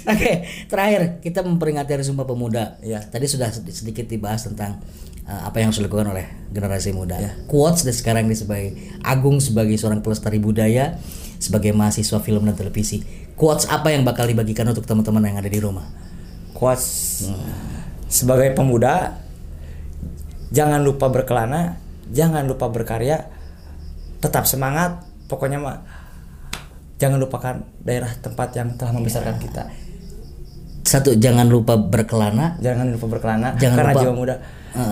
Oke, 0.08 0.32
terakhir 0.66 1.22
kita 1.22 1.46
memperingati 1.46 1.94
Hari 1.94 2.06
Sumpah 2.06 2.26
Pemuda. 2.26 2.82
Iya. 2.82 3.06
Tadi 3.06 3.26
sudah 3.30 3.54
sed- 3.54 3.70
sedikit 3.70 4.10
dibahas 4.10 4.50
tentang 4.50 4.82
uh, 5.30 5.42
apa 5.46 5.62
yang 5.62 5.70
harus 5.70 5.78
dilakukan 5.78 6.10
oleh 6.10 6.26
generasi 6.50 6.90
muda. 6.92 7.22
Iya. 7.22 7.32
Quotes 7.46 7.86
dan 7.86 7.94
sekarang 7.94 8.26
ini 8.26 8.34
sebagai 8.34 8.74
Agung 9.06 9.38
sebagai 9.38 9.78
seorang 9.78 10.02
pelestari 10.02 10.42
budaya, 10.42 10.98
sebagai 11.38 11.70
mahasiswa 11.78 12.18
film 12.18 12.50
dan 12.50 12.58
televisi. 12.58 13.06
Quotes 13.38 13.70
apa 13.70 13.94
yang 13.94 14.02
bakal 14.02 14.26
dibagikan 14.26 14.66
untuk 14.66 14.90
teman-teman 14.90 15.22
yang 15.22 15.38
ada 15.38 15.52
di 15.52 15.62
rumah? 15.62 15.86
quotes 16.58 17.22
sebagai 18.10 18.58
pemuda 18.58 19.22
jangan 20.50 20.82
lupa 20.84 21.12
berkelana 21.12 21.76
jangan 22.12 22.48
lupa 22.48 22.72
berkarya 22.72 23.28
tetap 24.18 24.48
semangat. 24.48 25.04
Pokoknya 25.28 25.60
mah 25.60 25.84
jangan 26.98 27.20
lupakan 27.20 27.56
daerah 27.84 28.10
tempat 28.18 28.56
yang 28.56 28.74
telah 28.80 28.96
membesarkan 28.96 29.38
kita. 29.38 29.68
Satu, 30.88 31.20
jangan 31.20 31.52
lupa 31.52 31.76
berkelana, 31.76 32.56
jangan 32.64 32.88
lupa 32.88 33.12
berkelana 33.12 33.60
Jangan 33.60 33.76
karena 33.76 33.92
lupa- 33.92 34.04
jiwa 34.08 34.14
muda. 34.16 34.36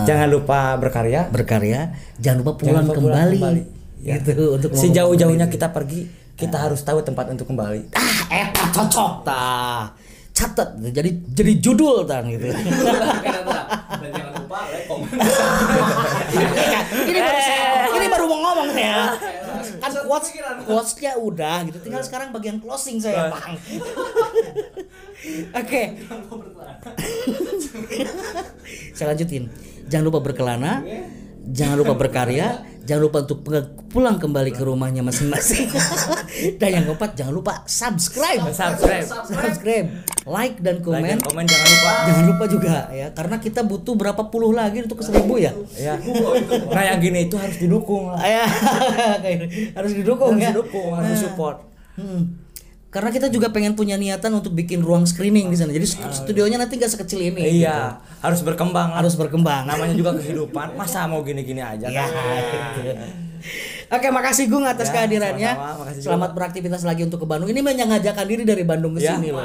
jangan 0.03 0.27
lupa 0.27 0.59
berkarya. 0.75 1.21
berkarya, 1.31 1.81
jangan 2.19 2.37
lupa 2.43 2.51
pulang 2.59 2.83
jangan 2.83 2.83
lupa 2.83 2.99
pulang 2.99 3.27
kembali. 3.31 3.63
Ya. 4.03 4.15
Gitu 4.19 4.43
untuk 4.59 4.69
sejauh-jauhnya 4.75 5.47
kita 5.47 5.71
pergi 5.71 6.09
kita 6.35 6.67
harus 6.67 6.83
tahu 6.83 6.99
tempat 6.99 7.31
untuk 7.31 7.47
kembali. 7.47 7.95
Ah 7.95 8.27
eta 8.27 8.63
cocok 8.75 9.23
tah 9.23 9.95
catat 10.35 10.75
jadi 10.83 11.15
jadi 11.31 11.51
judul 11.63 12.03
tan 12.03 12.27
gitu 12.27 12.51
ini 17.09 17.19
baru 17.19 17.39
saya- 17.39 17.63
ini 17.95 18.05
baru 18.11 18.25
mau 18.27 18.39
ngomong 18.43 18.69
saya 18.71 19.15
kan 19.75 19.91
quotes 20.05 20.29
quotesnya 20.65 21.11
udah 21.17 21.65
gitu. 21.67 21.77
Tinggal 21.81 22.01
sekarang 22.01 22.31
bagian 22.31 22.57
closing 22.57 22.97
saya 22.97 23.29
bang. 23.29 23.53
Oke. 25.61 25.81
Saya 28.95 29.13
lanjutin. 29.13 29.49
Jangan 29.89 30.05
lupa 30.05 30.19
berkelana. 30.21 30.81
Jangan 31.45 31.77
lupa 31.77 31.93
berkarya 31.93 32.65
jangan 32.85 33.01
lupa 33.09 33.17
untuk 33.25 33.41
pulang 33.89 34.17
kembali 34.21 34.53
ke 34.53 34.61
rumahnya 34.61 35.01
masing-masing. 35.01 35.67
Dan 36.61 36.69
yang 36.69 36.85
keempat 36.85 37.17
jangan 37.17 37.33
lupa 37.33 37.65
subscribe. 37.65 38.45
Subscribe. 38.53 39.05
Subscribe. 39.09 39.87
Like 40.25 40.57
dan 40.61 40.81
like 40.81 40.85
komen 40.85 41.05
dan 41.05 41.19
komen. 41.21 41.43
jangan 41.45 41.67
lupa. 41.69 41.91
Jangan 42.09 42.25
lupa 42.25 42.45
juga 42.49 42.75
ya. 42.93 43.07
Karena 43.13 43.35
kita 43.41 43.61
butuh 43.61 43.93
berapa 43.93 44.21
puluh 44.29 44.53
lagi 44.53 44.81
untuk 44.81 45.01
ke 45.01 45.05
seribu 45.05 45.37
ya? 45.37 45.53
Ya 45.77 45.97
nah 46.73 46.83
yang 46.85 46.97
gini 47.01 47.29
itu 47.29 47.37
harus 47.37 47.57
didukung. 47.57 48.09
Lah 48.13 48.25
ya 48.25 48.45
harus 49.77 49.93
didukung 49.93 50.37
harus 50.37 50.45
ya? 50.45 50.49
didukung 50.53 50.89
harus 50.97 51.19
support. 51.21 51.57
Hmm. 51.97 52.44
Karena 52.95 53.11
kita 53.11 53.27
juga 53.27 53.51
pengen 53.51 53.75
punya 53.75 53.93
niatan 53.93 54.31
untuk 54.31 54.55
bikin 54.55 54.79
ruang 54.79 55.03
screening 55.03 55.51
di 55.51 55.59
sana. 55.59 55.69
Jadi 55.69 55.83
stu- 55.83 56.15
studionya 56.15 56.55
nanti 56.55 56.79
gak 56.79 56.87
sekecil 56.89 57.27
ini. 57.27 57.59
iya 57.59 57.99
harus 58.23 58.39
berkembang 58.39 58.95
lah. 58.95 59.03
Harus 59.03 59.19
berkembang. 59.19 59.67
namanya 59.67 59.91
juga 59.91 60.15
kehidupan 60.15 60.73
masa 60.73 61.03
mau 61.03 61.19
gini-gini 61.19 61.59
aja 61.59 61.85
Ya. 61.85 62.07
kan? 62.07 62.09
Oke, 63.91 64.07
makasih 64.09 64.47
Gung 64.47 64.63
atas 64.63 64.89
Ya, 64.89 64.93
kehadirannya. 64.95 65.51
makasih 65.53 65.99
juga. 65.99 66.07
Selamat 66.09 66.31
beraktivitas 66.31 66.81
lagi 66.81 67.03
untuk 67.03 67.19
ke 67.19 67.27
Bandung. 67.27 67.45
Ini 67.45 67.61
menyengajakan 67.61 68.25
diri 68.25 68.41
dari 68.41 68.63
Bandung 68.63 68.95
ke 68.95 69.03
Ya. 69.03 69.13
sini 69.13 69.29
loh. 69.29 69.43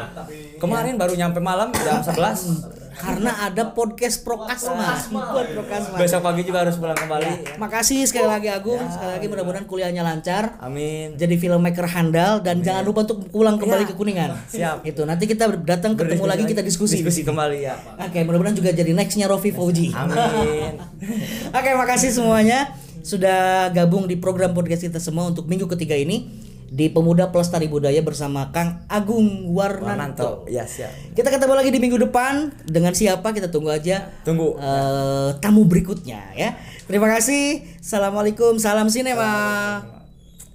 kemarin 0.57 0.95
baru 0.95 1.13
nyampe 1.13 1.41
malam 1.41 1.75
jam 1.75 2.01
11 2.01 2.80
Karena 3.01 3.33
ada 3.43 3.73
podcast 3.73 4.21
Prokasma 4.21 5.01
buat 5.09 5.47
Prokasma. 5.51 5.97
besok 5.97 6.21
pagi 6.21 6.43
juga 6.45 6.63
harus 6.63 6.77
pulang 6.77 6.95
kembali 6.95 7.57
Makasih 7.57 8.05
sekali 8.05 8.29
lagi 8.29 8.49
Agung. 8.49 8.81
Sekali 8.87 9.11
lagi 9.11 9.27
mudah-mudahan 9.27 9.65
kuliahnya 9.65 10.03
lancar. 10.03 10.61
amin 10.61 11.17
Jadi 11.17 11.35
filmmaker 11.35 11.87
handal 11.87 12.39
dan 12.39 12.61
jangan 12.61 12.85
lupa 12.85 13.03
untuk 13.03 13.25
pulang 13.29 13.57
kembali 13.57 13.85
ke 13.85 13.95
Kuningan. 13.95 14.37
Siap. 14.47 14.85
Itu 14.85 15.03
nanti 15.03 15.25
kita 15.25 15.49
datang 15.59 15.97
ketemu 15.97 16.25
lagi 16.25 16.45
kita 16.45 16.61
diskusi. 16.61 17.01
diskusi 17.01 17.23
kembali 17.23 17.59
ya 17.61 17.75
Oke, 17.99 18.21
mudah-mudahan 18.21 18.53
juga 18.53 18.71
jadi 18.71 18.93
nextnya 18.93 19.25
Rofi 19.25 19.51
Fauji. 19.51 19.91
amin 19.91 20.77
Oke, 21.59 21.71
makasih 21.73 22.13
semuanya 22.13 22.77
sudah 23.01 23.73
gabung 23.73 24.05
di 24.05 24.21
program 24.21 24.53
podcast 24.53 24.85
kita 24.85 25.01
semua 25.01 25.25
untuk 25.25 25.49
minggu 25.49 25.65
ketiga 25.73 25.97
ini 25.97 26.29
di 26.70 26.87
Pemuda 26.87 27.35
Pelestari 27.35 27.66
Budaya 27.66 27.98
bersama 27.98 28.54
Kang 28.54 28.87
Agung 28.87 29.50
Warnanto. 29.50 30.46
Warnanto 30.46 30.46
ya 30.46 30.62
siap 30.62 31.18
Kita 31.18 31.35
ketemu 31.35 31.54
lagi 31.59 31.70
di 31.74 31.83
minggu 31.83 31.98
depan 31.98 32.54
dengan 32.62 32.94
siapa 32.94 33.35
kita 33.35 33.50
tunggu 33.50 33.74
aja. 33.74 34.06
Tunggu. 34.22 34.54
eh, 34.54 35.30
tamu 35.42 35.66
berikutnya 35.66 36.30
ya. 36.38 36.54
Terima 36.87 37.11
kasih. 37.11 37.66
Assalamualaikum. 37.83 38.54
Salam 38.62 38.87
sinema. 38.87 39.83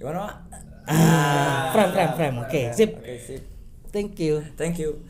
gimana 0.00 0.24
Mak? 0.24 0.34
Ah, 0.88 1.72
frame 1.74 1.92
frame 1.92 2.12
frame. 2.16 2.36
Oke, 2.46 2.62
sip. 2.72 2.90
oke 2.96 3.14
sip 3.20 3.42
Thank 3.92 4.20
you. 4.20 4.44
thank 4.60 4.76
you 4.76 5.00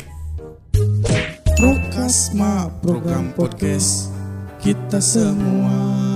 Prokasma 1.58 2.70
program 2.80 3.34
podcast 3.34 4.14
kita 4.62 5.02
semua 5.02 6.15